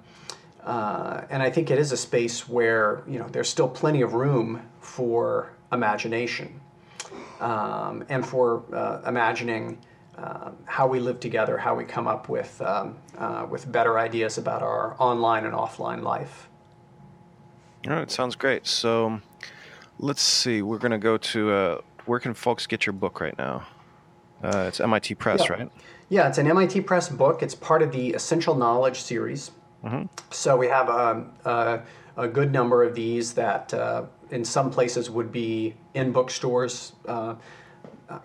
uh, 0.62 1.22
and 1.30 1.42
I 1.42 1.50
think 1.50 1.70
it 1.70 1.78
is 1.78 1.92
a 1.92 1.96
space 1.96 2.48
where 2.48 3.02
you 3.06 3.18
know 3.18 3.28
there's 3.28 3.48
still 3.48 3.68
plenty 3.68 4.02
of 4.02 4.12
room 4.12 4.62
for 4.80 5.52
imagination 5.72 6.60
um, 7.40 8.04
and 8.08 8.26
for 8.26 8.62
uh, 8.74 9.00
imagining 9.08 9.78
uh, 10.18 10.50
how 10.66 10.86
we 10.86 11.00
live 11.00 11.18
together, 11.18 11.56
how 11.56 11.74
we 11.74 11.84
come 11.84 12.06
up 12.06 12.28
with, 12.28 12.60
um, 12.60 12.98
with 13.48 13.70
better 13.72 13.98
ideas 13.98 14.36
about 14.36 14.62
our 14.62 14.94
online 14.98 15.46
and 15.46 15.54
offline 15.54 16.02
life. 16.02 16.48
All 17.88 17.94
right, 17.94 18.10
sounds 18.10 18.36
great. 18.36 18.66
So 18.66 19.20
let's 19.98 20.22
see, 20.22 20.62
we're 20.62 20.78
going 20.78 20.92
to 20.92 20.98
go 20.98 21.16
to 21.16 21.50
uh, 21.50 21.80
where 22.06 22.20
can 22.20 22.34
folks 22.34 22.66
get 22.66 22.86
your 22.86 22.92
book 22.92 23.20
right 23.20 23.36
now? 23.36 23.66
Uh, 24.42 24.64
it's 24.68 24.80
MIT 24.80 25.16
Press, 25.16 25.44
yeah. 25.44 25.52
right? 25.52 25.72
Yeah, 26.08 26.28
it's 26.28 26.38
an 26.38 26.46
MIT 26.46 26.82
Press 26.82 27.08
book. 27.08 27.42
It's 27.42 27.54
part 27.54 27.82
of 27.82 27.92
the 27.92 28.10
Essential 28.10 28.54
Knowledge 28.54 29.00
series. 29.00 29.50
Mm-hmm. 29.84 30.06
So 30.30 30.56
we 30.56 30.68
have 30.68 30.88
um, 30.88 31.32
a, 31.44 31.80
a, 32.16 32.28
good 32.28 32.52
number 32.52 32.84
of 32.84 32.94
these 32.94 33.34
that 33.34 33.74
uh, 33.74 34.04
in 34.30 34.44
some 34.44 34.70
places 34.70 35.10
would 35.10 35.32
be 35.32 35.74
in 35.94 36.12
bookstores. 36.12 36.92
Uh, 37.06 37.34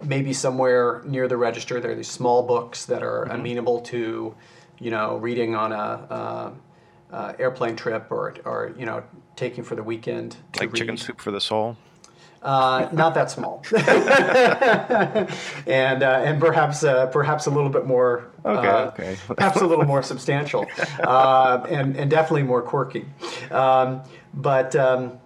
maybe 0.03 0.33
somewhere 0.33 1.01
near 1.05 1.27
the 1.27 1.37
register 1.37 1.79
there 1.79 1.91
are 1.91 1.95
these 1.95 2.09
small 2.09 2.43
books 2.43 2.85
that 2.85 3.01
are 3.01 3.25
mm-hmm. 3.25 3.39
amenable 3.39 3.79
to 3.79 4.35
you 4.79 4.91
know 4.91 5.17
reading 5.17 5.55
on 5.55 5.71
a, 5.71 6.53
a, 7.09 7.15
a, 7.15 7.35
airplane 7.39 7.75
trip 7.75 8.07
or, 8.11 8.35
or 8.43 8.75
you 8.77 8.85
know 8.85 9.01
taking 9.37 9.63
for 9.63 9.75
the 9.75 9.83
weekend 9.83 10.35
like 10.59 10.73
read. 10.73 10.79
chicken 10.79 10.97
soup 10.97 11.21
for 11.21 11.31
the 11.31 11.39
soul 11.39 11.77
uh, 12.43 12.87
not 12.91 13.13
that 13.15 13.31
small, 13.31 13.63
and 15.67 16.03
uh, 16.03 16.21
and 16.23 16.39
perhaps 16.39 16.83
uh, 16.83 17.07
perhaps 17.07 17.47
a 17.47 17.49
little 17.49 17.69
bit 17.69 17.85
more. 17.85 18.29
Okay, 18.45 18.67
uh, 18.67 18.87
okay. 18.87 19.17
perhaps 19.27 19.59
a 19.59 19.65
little 19.65 19.85
more 19.85 20.03
substantial, 20.03 20.65
uh, 21.03 21.65
and 21.67 21.97
and 21.97 22.11
definitely 22.11 22.43
more 22.43 22.61
quirky, 22.61 23.05
um, 23.51 24.01
but. 24.33 24.75
Um, 24.75 25.19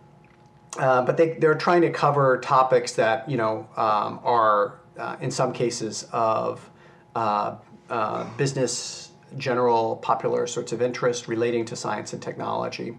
uh, 0.80 1.02
but 1.02 1.18
they, 1.18 1.34
they're 1.34 1.54
trying 1.54 1.82
to 1.82 1.90
cover 1.90 2.40
topics 2.40 2.94
that 2.94 3.30
you 3.30 3.36
know 3.36 3.68
um, 3.76 4.22
are 4.24 4.80
uh, 4.98 5.18
in 5.20 5.30
some 5.30 5.52
cases 5.52 6.08
of 6.14 6.70
uh, 7.14 7.58
uh 7.90 8.24
business 8.38 9.12
general 9.36 9.98
popular 9.98 10.48
sorts 10.48 10.72
of 10.72 10.82
interest 10.82 11.28
relating 11.28 11.66
to 11.66 11.76
science 11.76 12.14
and 12.14 12.22
technology 12.22 12.96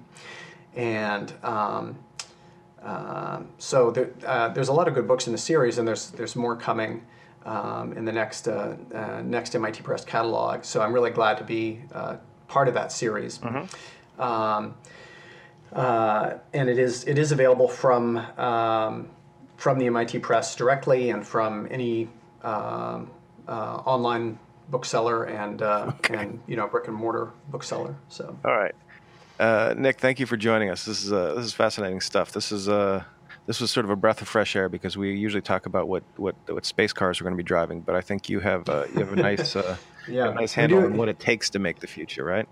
and 0.75 1.33
um, 1.43 1.99
um 2.83 3.49
so 3.59 3.91
there, 3.91 4.11
uh, 4.27 4.49
there's 4.49 4.69
a 4.69 4.73
lot 4.73 4.89
of 4.89 4.95
good 4.95 5.07
books 5.07 5.27
in 5.27 5.33
the 5.33 5.39
series 5.39 5.79
and 5.79 5.87
there's 5.87 6.11
there's 6.11 6.37
more 6.37 6.57
coming 6.57 7.03
um, 7.45 7.93
in 7.93 8.05
the 8.05 8.13
next 8.13 8.47
next 9.25 9.55
MIT 9.55 9.83
Press 9.83 10.05
catalog 10.05 10.65
so 10.65 10.81
I'm 10.81 10.93
really 10.93 11.11
glad 11.11 11.39
to 11.39 11.45
be 11.45 11.81
part 12.49 12.69
of 12.69 12.75
that 12.75 12.93
series 12.93 13.39
mm-hmm. 13.39 13.67
Um, 14.19 14.75
uh, 15.73 16.35
and 16.53 16.69
it 16.69 16.79
is 16.79 17.05
it 17.05 17.19
is 17.19 17.33
available 17.33 17.69
from 17.69 18.19
um, 18.39 19.09
from 19.57 19.79
the 19.79 19.87
MIT 19.87 20.19
Press 20.19 20.55
directly 20.55 21.11
and 21.11 21.27
from 21.27 21.67
any 21.71 22.09
um, 22.43 23.11
uh, 23.49 23.77
online 23.87 24.39
bookseller 24.71 25.25
and 25.25 25.63
uh, 25.63 25.87
okay. 25.89 26.17
and 26.17 26.41
you 26.47 26.57
know 26.57 26.67
brick 26.67 26.89
and 26.89 26.97
mortar 26.97 27.31
bookseller. 27.49 27.97
So 28.09 28.37
all 28.45 28.57
right, 28.57 28.75
uh, 29.43 29.75
Nick, 29.77 29.99
thank 29.99 30.21
you 30.21 30.27
for 30.27 30.37
joining 30.37 30.71
us. 30.71 30.85
This 30.85 31.05
is 31.05 31.13
uh, 31.13 31.35
this 31.35 31.45
is 31.45 31.53
fascinating 31.53 32.01
stuff. 32.01 32.31
This 32.31 32.53
is 32.53 32.69
uh, 32.69 33.03
this 33.47 33.61
was 33.61 33.71
sort 33.71 33.85
of 33.85 33.91
a 33.91 33.97
breath 33.97 34.23
of 34.23 34.29
fresh 34.29 34.55
air 34.55 34.69
because 34.69 34.97
we 34.97 35.15
usually 35.15 35.43
talk 35.43 35.67
about 35.67 35.89
what 35.89 36.05
what, 36.17 36.37
what 36.49 36.65
space 36.65 36.93
cars 36.93 37.21
are 37.21 37.25
going 37.25 37.35
to 37.35 37.37
be 37.37 37.43
driving, 37.43 37.81
but 37.81 37.97
I 37.97 38.01
think 38.01 38.29
you 38.29 38.39
have 38.39 38.69
you 38.69 39.01
have 39.01 39.13
a 39.13 39.17
nice 39.17 39.57
yeah. 40.09 40.31
a 40.31 40.35
nice 40.35 40.53
handle 40.53 40.85
on 40.85 40.97
what 40.97 41.09
it 41.09 41.19
takes 41.19 41.51
to 41.51 41.59
make 41.59 41.81
the 41.81 41.89
future, 41.89 42.25
right? 42.25 42.49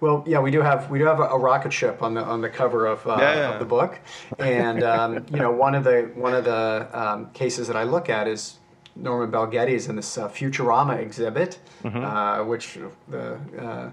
Well, 0.00 0.24
yeah, 0.26 0.38
we 0.38 0.52
do 0.52 0.60
have 0.60 0.88
we 0.90 0.98
do 1.00 1.06
have 1.06 1.18
a, 1.18 1.24
a 1.24 1.38
rocket 1.38 1.72
ship 1.72 2.02
on 2.02 2.14
the 2.14 2.22
on 2.22 2.40
the 2.40 2.48
cover 2.48 2.86
of, 2.86 3.04
uh, 3.06 3.16
yeah, 3.18 3.34
yeah. 3.34 3.52
of 3.54 3.58
the 3.58 3.64
book, 3.64 3.98
and 4.38 4.84
um, 4.84 5.26
you 5.30 5.38
know 5.38 5.50
one 5.50 5.74
of 5.74 5.82
the 5.82 6.10
one 6.14 6.34
of 6.34 6.44
the 6.44 6.88
um, 6.92 7.30
cases 7.30 7.66
that 7.66 7.76
I 7.76 7.82
look 7.82 8.08
at 8.08 8.28
is 8.28 8.58
Norman 8.94 9.30
Bel 9.30 9.46
Geddes 9.46 9.88
in 9.88 9.96
this 9.96 10.18
uh, 10.18 10.28
Futurama 10.28 10.98
exhibit, 10.98 11.58
mm-hmm. 11.82 12.04
uh, 12.04 12.44
which 12.44 12.78
the 13.08 13.38
uh, 13.58 13.90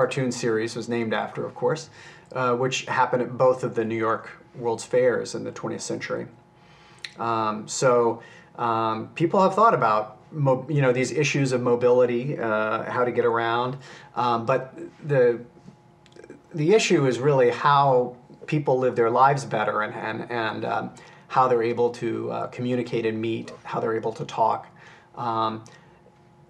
cartoon 0.00 0.32
series 0.32 0.74
was 0.74 0.88
named 0.88 1.12
after, 1.12 1.44
of 1.44 1.54
course, 1.54 1.90
uh, 2.32 2.54
which 2.56 2.86
happened 2.86 3.22
at 3.22 3.36
both 3.36 3.62
of 3.62 3.74
the 3.74 3.84
New 3.84 4.00
York 4.08 4.30
World's 4.54 4.82
Fairs 4.82 5.34
in 5.34 5.44
the 5.44 5.52
20th 5.52 5.82
century. 5.82 6.26
Um, 7.18 7.68
so 7.68 8.22
um, 8.56 9.10
people 9.14 9.42
have 9.42 9.54
thought 9.54 9.74
about 9.74 10.16
mo- 10.32 10.64
you 10.70 10.80
know 10.80 10.90
these 10.90 11.12
issues 11.12 11.52
of 11.52 11.60
mobility, 11.60 12.38
uh, 12.38 12.90
how 12.90 13.04
to 13.04 13.12
get 13.12 13.26
around, 13.26 13.76
um, 14.16 14.46
but 14.46 14.74
the 15.06 15.38
the 16.54 16.72
issue 16.72 17.06
is 17.06 17.18
really 17.18 17.50
how 17.50 18.16
people 18.46 18.78
live 18.78 18.96
their 18.96 19.10
lives 19.10 19.44
better 19.44 19.82
and 19.82 19.92
and 19.94 20.30
and 20.30 20.64
um, 20.64 20.94
how 21.28 21.46
they're 21.46 21.62
able 21.74 21.90
to 21.90 22.32
uh, 22.32 22.46
communicate 22.46 23.04
and 23.04 23.20
meet, 23.20 23.52
how 23.64 23.80
they're 23.80 23.96
able 23.96 24.14
to 24.14 24.24
talk, 24.24 24.66
um, 25.16 25.62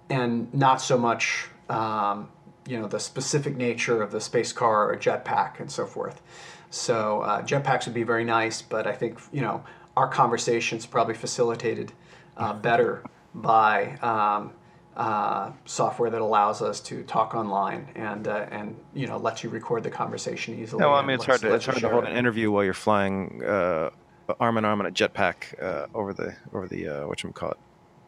and 0.08 0.54
not 0.54 0.80
so 0.80 0.96
much 0.96 1.48
um, 1.68 2.28
you 2.70 2.78
know 2.78 2.86
the 2.86 3.00
specific 3.00 3.56
nature 3.56 4.00
of 4.02 4.12
the 4.12 4.20
space 4.20 4.52
car 4.52 4.90
or 4.90 4.96
jetpack 4.96 5.58
and 5.60 5.70
so 5.70 5.86
forth. 5.86 6.22
So 6.70 7.22
uh, 7.22 7.42
jetpacks 7.42 7.86
would 7.86 7.94
be 7.94 8.04
very 8.04 8.24
nice, 8.24 8.62
but 8.62 8.86
I 8.86 8.92
think 8.92 9.18
you 9.32 9.40
know 9.40 9.64
our 9.96 10.08
conversations 10.08 10.86
probably 10.86 11.14
facilitated 11.14 11.92
uh, 12.36 12.52
better 12.54 13.02
by 13.34 13.96
um, 13.98 14.52
uh, 14.96 15.50
software 15.64 16.10
that 16.10 16.20
allows 16.20 16.62
us 16.62 16.80
to 16.80 17.02
talk 17.02 17.34
online 17.34 17.88
and 17.96 18.28
uh, 18.28 18.46
and 18.50 18.76
you 18.94 19.08
know 19.08 19.18
lets 19.18 19.42
you 19.42 19.50
record 19.50 19.82
the 19.82 19.90
conversation 19.90 20.58
easily. 20.58 20.80
No, 20.80 20.92
I 20.92 21.02
mean 21.02 21.16
it's 21.16 21.24
hard 21.24 21.40
to 21.40 21.52
it's 21.54 21.66
hard 21.66 21.78
to 21.78 21.88
hold 21.88 22.04
it. 22.04 22.10
an 22.10 22.16
interview 22.16 22.52
while 22.52 22.62
you're 22.62 22.72
flying 22.72 23.42
uh, 23.44 23.90
arm 24.38 24.58
in 24.58 24.64
arm 24.64 24.80
in 24.80 24.86
a 24.86 24.92
jetpack 24.92 25.60
uh, 25.60 25.86
over 25.92 26.12
the 26.12 26.36
over 26.52 26.68
the 26.68 26.86
uh, 26.86 27.06
what 27.08 27.22
you 27.22 27.32
call 27.32 27.50
it. 27.50 27.58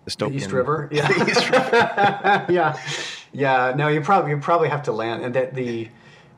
Dystopian. 0.06 0.30
The 0.30 0.36
East 0.36 0.52
River, 0.52 0.88
yeah, 0.92 1.08
East 1.28 1.50
River. 1.50 2.46
yeah, 2.48 2.76
yeah. 3.32 3.72
No, 3.76 3.88
you 3.88 4.00
probably 4.00 4.30
you 4.30 4.38
probably 4.38 4.68
have 4.68 4.82
to 4.84 4.92
land, 4.92 5.24
and 5.24 5.34
that 5.34 5.54
the 5.54 5.88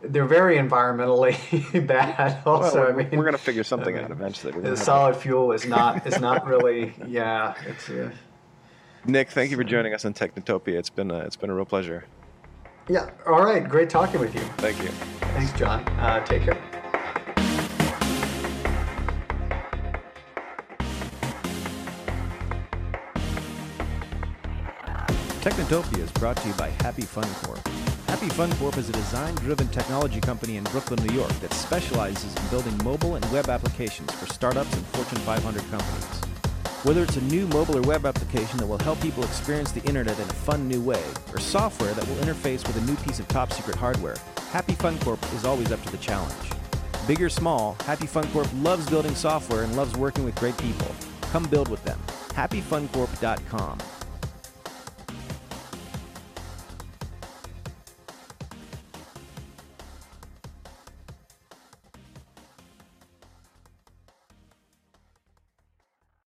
they're 0.02 0.26
very 0.26 0.57
environmentally 0.57 1.87
bad. 1.87 2.42
Also, 2.46 2.80
well, 2.83 2.88
I 2.88 2.92
mean, 2.92 3.11
we're 3.12 3.24
going 3.24 3.33
to 3.33 3.38
figure 3.38 3.64
something 3.64 3.96
out 3.98 4.11
eventually. 4.11 4.52
The 4.61 4.76
solid 4.76 5.16
fuel 5.16 5.52
is 5.52 5.66
not 5.66 6.07
is 6.07 6.20
not 6.20 6.46
really. 6.52 6.94
Yeah, 7.07 7.54
it's. 7.66 7.88
Uh, 7.88 8.11
Nick, 9.07 9.30
thank 9.30 9.50
you 9.50 9.57
for 9.57 9.64
joining 9.64 9.92
us 9.92 10.04
on 10.04 10.14
Technotopia. 10.14 10.78
It's 10.78 10.90
been 10.90 11.11
a, 11.11 11.18
it's 11.20 11.37
been 11.37 11.50
a 11.50 11.54
real 11.54 11.66
pleasure. 11.66 12.07
Yeah. 12.88 13.11
All 13.26 13.42
right. 13.42 13.66
Great 13.66 13.90
talking 13.90 14.20
with 14.20 14.35
you. 14.35 14.40
Thank 14.59 14.83
you. 14.83 14.88
Thanks, 14.88 15.52
John. 15.59 15.83
Uh, 15.98 16.24
take 16.24 16.42
care. 16.42 16.83
Technotopia 25.44 25.98
is 25.98 26.11
brought 26.12 26.38
to 26.38 26.48
you 26.48 26.54
by 26.54 26.70
Happy 26.80 27.02
Fun 27.02 27.28
Corp. 27.42 27.61
Happy 28.07 28.30
Fun 28.30 28.50
Corp 28.52 28.78
is 28.78 28.88
a 28.88 28.92
design-driven 28.92 29.68
technology 29.68 30.18
company 30.18 30.57
in 30.57 30.64
Brooklyn, 30.64 31.04
New 31.04 31.14
York 31.14 31.35
that 31.40 31.52
specializes 31.52 32.35
in 32.35 32.48
building 32.48 32.74
mobile 32.83 33.16
and 33.16 33.30
web 33.30 33.50
applications 33.50 34.11
for 34.12 34.24
startups 34.24 34.72
and 34.72 34.87
Fortune 34.87 35.18
500 35.18 35.61
companies. 35.70 36.20
Whether 36.85 37.02
it's 37.02 37.18
a 37.18 37.24
new 37.24 37.46
mobile 37.48 37.76
or 37.76 37.83
web 37.83 38.07
application 38.07 38.57
that 38.57 38.66
will 38.66 38.78
help 38.78 38.98
people 39.02 39.22
experience 39.22 39.70
the 39.70 39.83
internet 39.83 40.18
in 40.18 40.24
a 40.24 40.33
fun 40.33 40.66
new 40.66 40.80
way, 40.80 41.04
or 41.30 41.38
software 41.38 41.92
that 41.92 42.09
will 42.09 42.16
interface 42.16 42.66
with 42.66 42.78
a 42.78 42.87
new 42.90 42.96
piece 43.04 43.20
of 43.20 43.28
top 43.28 43.52
secret 43.52 43.76
hardware, 43.76 44.16
Happy 44.50 44.72
Fun 44.76 44.98
Corp 45.00 45.22
is 45.35 45.44
always 45.44 45.70
up 45.70 45.83
to 45.83 45.92
the 45.92 45.98
challenge. 45.98 46.52
Big 47.07 47.20
or 47.20 47.28
small, 47.28 47.76
Happy 47.80 48.07
Fun 48.07 48.26
Corp 48.28 48.48
loves 48.62 48.88
building 48.88 49.14
software 49.14 49.64
and 49.64 49.76
loves 49.76 49.94
working 49.94 50.24
with 50.24 50.37
great 50.37 50.57
people. 50.57 50.88
Come 51.33 51.44
build 51.50 51.68
with 51.68 51.85
them. 51.85 52.00
HappyFunCorp.com. 52.30 53.78